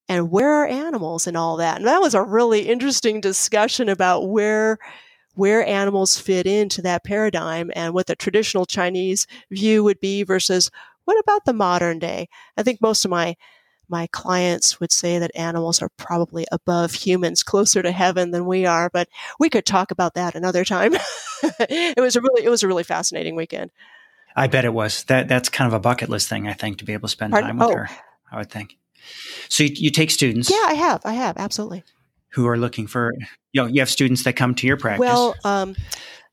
And 0.08 0.30
where 0.30 0.50
are 0.50 0.66
animals 0.66 1.26
and 1.26 1.36
all 1.36 1.56
that? 1.56 1.78
And 1.78 1.86
that 1.86 2.00
was 2.00 2.14
a 2.14 2.22
really 2.22 2.68
interesting 2.68 3.20
discussion 3.20 3.88
about 3.88 4.28
where 4.28 4.78
where 5.34 5.66
animals 5.66 6.18
fit 6.18 6.46
into 6.46 6.80
that 6.80 7.04
paradigm 7.04 7.70
and 7.76 7.92
what 7.92 8.06
the 8.06 8.16
traditional 8.16 8.64
Chinese 8.64 9.26
view 9.50 9.84
would 9.84 10.00
be 10.00 10.22
versus 10.22 10.70
what 11.04 11.20
about 11.20 11.44
the 11.44 11.52
modern 11.52 11.98
day? 11.98 12.28
I 12.56 12.62
think 12.62 12.80
most 12.80 13.04
of 13.04 13.10
my 13.10 13.36
my 13.88 14.06
clients 14.08 14.80
would 14.80 14.92
say 14.92 15.18
that 15.18 15.30
animals 15.34 15.82
are 15.82 15.88
probably 15.96 16.46
above 16.50 16.92
humans, 16.92 17.42
closer 17.42 17.82
to 17.82 17.92
heaven 17.92 18.30
than 18.30 18.46
we 18.46 18.66
are, 18.66 18.90
but 18.90 19.08
we 19.38 19.48
could 19.48 19.66
talk 19.66 19.90
about 19.90 20.14
that 20.14 20.34
another 20.34 20.64
time. 20.64 20.94
it 21.42 22.00
was 22.00 22.16
a 22.16 22.20
really 22.20 22.44
it 22.44 22.50
was 22.50 22.62
a 22.62 22.68
really 22.68 22.84
fascinating 22.84 23.36
weekend. 23.36 23.70
I 24.34 24.48
bet 24.48 24.64
it 24.64 24.72
was. 24.72 25.04
That 25.04 25.28
that's 25.28 25.48
kind 25.48 25.66
of 25.66 25.72
a 25.72 25.80
bucket 25.80 26.08
list 26.08 26.28
thing, 26.28 26.48
I 26.48 26.52
think, 26.52 26.78
to 26.78 26.84
be 26.84 26.92
able 26.92 27.08
to 27.08 27.12
spend 27.12 27.32
Pardon? 27.32 27.50
time 27.50 27.58
with 27.58 27.68
oh. 27.68 27.76
her. 27.76 27.90
I 28.30 28.38
would 28.38 28.50
think. 28.50 28.76
So 29.48 29.62
you, 29.62 29.70
you 29.74 29.90
take 29.90 30.10
students? 30.10 30.50
Yeah, 30.50 30.64
I 30.66 30.74
have. 30.74 31.02
I 31.04 31.12
have 31.12 31.36
absolutely 31.36 31.84
who 32.36 32.46
are 32.46 32.58
looking 32.58 32.86
for 32.86 33.14
you 33.52 33.62
know 33.62 33.66
you 33.66 33.80
have 33.80 33.88
students 33.88 34.24
that 34.24 34.34
come 34.34 34.54
to 34.54 34.66
your 34.66 34.76
practice 34.76 35.00
well 35.00 35.34
um, 35.44 35.74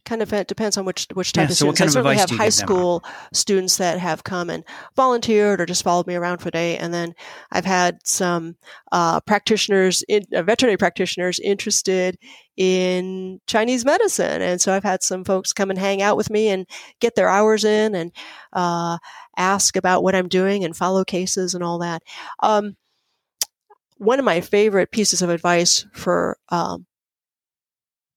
kind 0.06 0.22
of 0.22 0.32
it 0.34 0.48
depends 0.48 0.78
on 0.78 0.86
which 0.86 1.08
which 1.14 1.32
type 1.32 1.48
yeah, 1.48 1.52
of 1.52 1.58
so 1.58 1.72
students. 1.72 1.82
I 1.82 1.88
certainly 1.88 2.18
have 2.18 2.30
high 2.30 2.50
school 2.50 3.04
students 3.32 3.78
that 3.78 4.00
have 4.00 4.24
come 4.24 4.50
and 4.50 4.64
volunteered 4.96 5.62
or 5.62 5.66
just 5.66 5.84
followed 5.84 6.08
me 6.08 6.16
around 6.16 6.40
for 6.40 6.50
a 6.50 6.52
day, 6.52 6.78
and 6.78 6.94
then 6.94 7.14
I've 7.52 7.66
had 7.66 8.00
some 8.06 8.56
uh, 8.92 9.20
practitioners, 9.22 10.04
in, 10.08 10.24
uh, 10.34 10.44
veterinary 10.44 10.78
practitioners, 10.78 11.40
interested 11.40 12.18
in 12.58 13.40
Chinese 13.48 13.86
medicine, 13.86 14.42
and 14.42 14.62
so 14.62 14.74
I've 14.74 14.84
had 14.84 15.04
some 15.04 15.24
folks 15.24 15.54
come 15.54 15.70
and 15.70 15.80
hang 15.80 16.02
out 16.02 16.18
with 16.18 16.30
me 16.30 16.50
and 16.50 16.68
get 17.00 17.16
their 17.16 17.30
hours 17.30 17.64
in 17.64 17.96
and 17.96 18.12
uh, 18.54 18.98
ask 19.38 19.76
about 19.76 20.04
what 20.04 20.16
I'm 20.16 20.28
doing 20.28 20.64
and 20.64 20.76
follow 20.76 21.04
cases 21.04 21.54
and 21.54 21.64
all 21.64 21.80
that. 21.80 22.04
Um, 22.42 22.76
one 23.98 24.20
of 24.20 24.26
my 24.26 24.42
favorite 24.42 24.92
pieces 24.92 25.22
of 25.22 25.30
advice 25.30 25.86
for 25.94 26.38
um, 26.50 26.86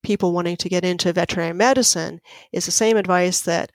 people 0.06 0.32
wanting 0.32 0.56
to 0.56 0.68
get 0.68 0.84
into 0.84 1.12
veterinary 1.12 1.52
medicine 1.52 2.20
is 2.52 2.64
the 2.64 2.70
same 2.70 2.96
advice 2.96 3.40
that 3.40 3.72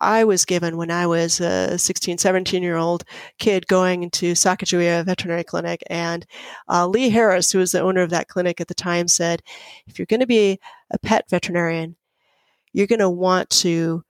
I 0.00 0.22
was 0.22 0.44
given 0.44 0.76
when 0.76 0.92
I 0.92 1.08
was 1.08 1.40
a 1.40 1.76
16, 1.76 2.16
17 2.16 2.62
year 2.62 2.76
old 2.76 3.02
kid 3.40 3.66
going 3.66 4.04
into 4.04 4.34
Sacagawea 4.34 5.04
Veterinary 5.04 5.42
Clinic. 5.42 5.82
And 5.90 6.24
uh, 6.68 6.86
Lee 6.86 7.10
Harris, 7.10 7.50
who 7.50 7.58
was 7.58 7.72
the 7.72 7.80
owner 7.80 8.02
of 8.02 8.10
that 8.10 8.28
clinic 8.28 8.60
at 8.60 8.68
the 8.68 8.74
time, 8.74 9.08
said, 9.08 9.42
if 9.88 9.98
you're 9.98 10.06
going 10.06 10.20
to 10.20 10.28
be 10.28 10.60
a 10.92 10.98
pet 11.00 11.24
veterinarian, 11.28 11.96
you're 12.72 12.86
going 12.86 13.00
to 13.00 13.10
want 13.10 13.50
to 13.50 14.04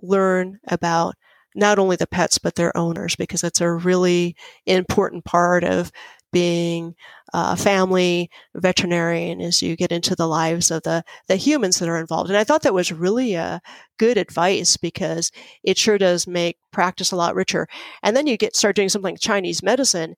learn 0.00 0.60
about 0.68 1.16
not 1.56 1.80
only 1.80 1.96
the 1.96 2.06
pets, 2.06 2.38
but 2.38 2.54
their 2.54 2.76
owners, 2.76 3.16
because 3.16 3.40
that's 3.40 3.60
a 3.60 3.72
really 3.72 4.36
important 4.64 5.24
part 5.24 5.64
of 5.64 5.90
being 6.32 6.94
a 7.32 7.56
family 7.56 8.30
veterinarian 8.54 9.40
as 9.40 9.62
you 9.62 9.76
get 9.76 9.92
into 9.92 10.14
the 10.14 10.26
lives 10.26 10.70
of 10.70 10.82
the, 10.82 11.02
the 11.26 11.36
humans 11.36 11.78
that 11.78 11.88
are 11.88 11.98
involved. 11.98 12.30
And 12.30 12.38
I 12.38 12.44
thought 12.44 12.62
that 12.62 12.74
was 12.74 12.92
really 12.92 13.34
a 13.34 13.60
good 13.98 14.16
advice 14.16 14.76
because 14.76 15.30
it 15.62 15.78
sure 15.78 15.98
does 15.98 16.26
make 16.26 16.58
practice 16.72 17.12
a 17.12 17.16
lot 17.16 17.34
richer. 17.34 17.66
And 18.02 18.16
then 18.16 18.26
you 18.26 18.36
get 18.36 18.56
start 18.56 18.76
doing 18.76 18.88
something 18.88 19.12
like 19.14 19.20
Chinese 19.20 19.62
medicine. 19.62 20.16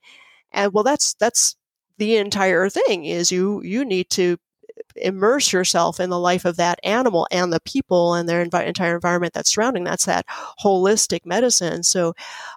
And 0.52 0.72
well, 0.72 0.84
that's, 0.84 1.14
that's 1.14 1.56
the 1.98 2.16
entire 2.16 2.68
thing 2.68 3.04
is 3.04 3.32
you, 3.32 3.62
you 3.62 3.84
need 3.84 4.10
to 4.10 4.36
immerse 4.96 5.52
yourself 5.52 6.00
in 6.00 6.10
the 6.10 6.18
life 6.18 6.44
of 6.44 6.56
that 6.56 6.80
animal 6.82 7.26
and 7.30 7.52
the 7.52 7.60
people 7.60 8.14
and 8.14 8.28
their 8.28 8.44
envi- 8.44 8.66
entire 8.66 8.94
environment 8.94 9.34
that's 9.34 9.50
surrounding. 9.54 9.84
That's 9.84 10.06
that 10.06 10.26
holistic 10.62 11.26
medicine. 11.26 11.82
So 11.82 12.10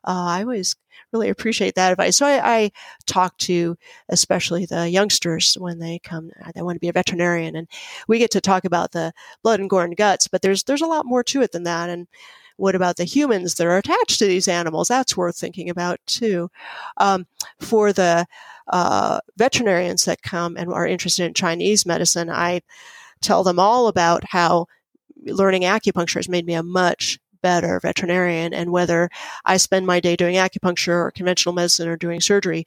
uh, 0.06 0.26
I 0.28 0.42
always 0.42 0.76
really 1.14 1.30
appreciate 1.30 1.76
that 1.76 1.92
advice. 1.92 2.18
So 2.18 2.26
I, 2.26 2.56
I, 2.56 2.72
talk 3.06 3.38
to 3.38 3.78
especially 4.10 4.66
the 4.66 4.90
youngsters 4.90 5.56
when 5.56 5.80
they 5.80 6.00
come, 6.00 6.32
uh, 6.44 6.52
they 6.54 6.62
want 6.62 6.76
to 6.76 6.80
be 6.80 6.90
a 6.90 6.94
veterinarian, 6.94 7.56
and 7.56 7.68
we 8.08 8.20
get 8.20 8.32
to 8.32 8.42
talk 8.42 8.66
about 8.66 8.92
the 8.92 9.14
blood 9.44 9.60
and 9.60 9.70
gore 9.70 9.84
and 9.84 9.96
guts. 9.96 10.28
But 10.28 10.42
there's 10.42 10.64
there's 10.64 10.82
a 10.82 10.88
lot 10.88 11.06
more 11.06 11.24
to 11.26 11.42
it 11.42 11.52
than 11.52 11.64
that. 11.64 11.90
And 11.90 12.08
what 12.58 12.76
about 12.76 12.98
the 12.98 13.04
humans 13.04 13.56
that 13.56 13.68
are 13.68 13.78
attached 13.78 14.20
to 14.20 14.26
these 14.26 14.48
animals? 14.48 14.88
That's 14.88 15.18
worth 15.18 15.38
thinking 15.38 15.70
about 15.70 16.00
too. 16.06 16.50
Um, 16.98 17.26
for 17.60 17.94
the 17.94 18.26
uh, 18.68 19.20
veterinarians 19.38 20.06
that 20.06 20.22
come 20.22 20.56
and 20.58 20.72
are 20.72 20.88
interested 20.88 21.26
in 21.26 21.34
Chinese 21.34 21.86
medicine, 21.86 22.30
I 22.30 22.62
tell 23.22 23.44
them 23.44 23.60
all 23.60 23.88
about 23.88 24.24
how 24.26 24.68
learning 25.26 25.64
acupuncture 25.64 26.16
has 26.16 26.30
made 26.30 26.46
me 26.46 26.54
a 26.54 26.64
much 26.64 27.20
better 27.44 27.80
veterinarian 27.82 28.54
and 28.56 28.72
whether 28.72 29.10
I 29.46 29.58
spend 29.58 29.86
my 29.88 30.00
day 30.02 30.16
doing 30.18 30.36
acupuncture 30.38 30.96
or 30.96 31.12
conventional 31.12 31.54
medicine 31.54 31.90
or 31.90 31.98
doing 31.98 32.22
surgery. 32.22 32.66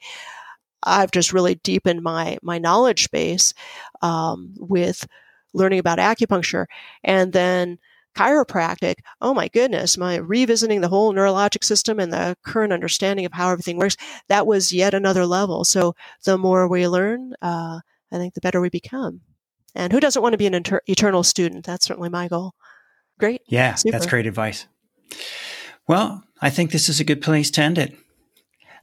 I've 0.83 1.11
just 1.11 1.33
really 1.33 1.57
deepened 1.57 2.03
my 2.03 2.39
my 2.43 2.59
knowledge 2.59 3.11
base 3.11 3.55
um, 4.03 4.55
with 4.59 5.07
learning 5.55 5.79
about 5.79 5.99
acupuncture, 5.99 6.67
and 7.03 7.33
then 7.33 7.79
chiropractic. 8.17 8.97
Oh 9.21 9.35
my 9.35 9.49
goodness, 9.49 9.99
my 9.99 10.17
revisiting 10.17 10.81
the 10.81 10.89
whole 10.89 11.12
neurologic 11.12 11.65
system 11.65 11.99
and 12.01 12.12
the 12.12 12.37
current 12.45 12.73
understanding 12.73 13.27
of 13.27 13.33
how 13.33 13.51
everything 13.51 13.77
works. 13.79 13.97
That 14.29 14.47
was 14.47 14.73
yet 14.73 14.95
another 14.95 15.27
level. 15.27 15.65
So 15.65 15.95
the 16.25 16.39
more 16.39 16.69
we 16.69 16.89
learn, 16.89 17.35
uh, 17.43 17.81
I 18.12 18.17
think 18.17 18.35
the 18.35 18.41
better 18.41 18.61
we 18.61 18.71
become. 18.71 19.21
And 19.75 19.93
who 19.93 20.01
doesn't 20.01 20.23
want 20.23 20.33
to 20.33 20.39
be 20.39 20.47
an 20.47 20.55
inter- 20.55 20.81
eternal 20.87 21.23
student? 21.23 21.67
That's 21.67 21.85
certainly 21.87 22.09
my 22.09 22.29
goal. 22.29 22.55
Great. 23.19 23.43
Yeah, 23.47 23.75
Super. 23.75 23.93
that's 23.93 24.07
great 24.07 24.27
advice. 24.27 24.67
Well, 25.89 26.23
I 26.41 26.51
think 26.51 26.71
this 26.71 26.89
is 26.89 27.01
a 27.01 27.05
good 27.05 27.23
place 27.23 27.51
to 27.53 27.63
end 27.63 27.79
it. 27.79 27.97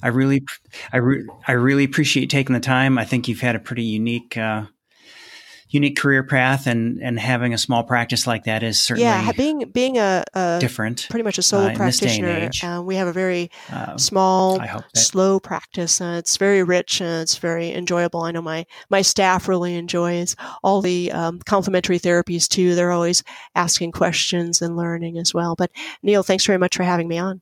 I 0.01 0.07
really, 0.07 0.43
I, 0.91 0.97
re- 0.97 1.27
I 1.47 1.53
really 1.53 1.83
appreciate 1.83 2.29
taking 2.29 2.53
the 2.53 2.59
time. 2.59 2.97
I 2.97 3.05
think 3.05 3.27
you've 3.27 3.41
had 3.41 3.55
a 3.55 3.59
pretty 3.59 3.83
unique 3.83 4.37
uh, 4.37 4.65
unique 5.73 5.97
career 5.97 6.23
path 6.23 6.67
and 6.67 7.01
and 7.01 7.19
having 7.19 7.53
a 7.53 7.57
small 7.57 7.83
practice 7.83 8.25
like 8.25 8.45
that 8.45 8.63
is 8.63 8.81
certainly 8.81 9.03
yeah 9.03 9.31
being 9.33 9.69
being 9.71 9.97
a, 9.97 10.23
a 10.33 10.57
different 10.59 11.07
pretty 11.09 11.23
much 11.23 11.37
a 11.37 11.41
solo 11.41 11.67
uh, 11.67 11.75
practitioner 11.75 12.49
uh, 12.63 12.81
we 12.81 12.95
have 12.95 13.07
a 13.07 13.13
very 13.13 13.49
uh, 13.71 13.97
small 13.97 14.61
slow 14.93 15.39
practice 15.39 15.99
uh, 15.99 16.15
it's 16.17 16.37
very 16.37 16.63
rich 16.63 17.01
and 17.01 17.21
it's 17.21 17.37
very 17.37 17.73
enjoyable. 17.73 18.21
I 18.21 18.31
know 18.31 18.41
my 18.41 18.65
my 18.89 19.01
staff 19.01 19.47
really 19.47 19.75
enjoys 19.75 20.35
all 20.63 20.81
the 20.81 21.11
um, 21.11 21.39
complementary 21.39 21.99
therapies 21.99 22.47
too. 22.47 22.75
They're 22.75 22.91
always 22.91 23.23
asking 23.55 23.91
questions 23.91 24.61
and 24.61 24.77
learning 24.77 25.17
as 25.17 25.33
well. 25.33 25.55
But 25.55 25.71
neil 26.01 26.23
thanks 26.23 26.45
very 26.45 26.57
much 26.57 26.75
for 26.75 26.83
having 26.83 27.07
me 27.07 27.17
on 27.17 27.41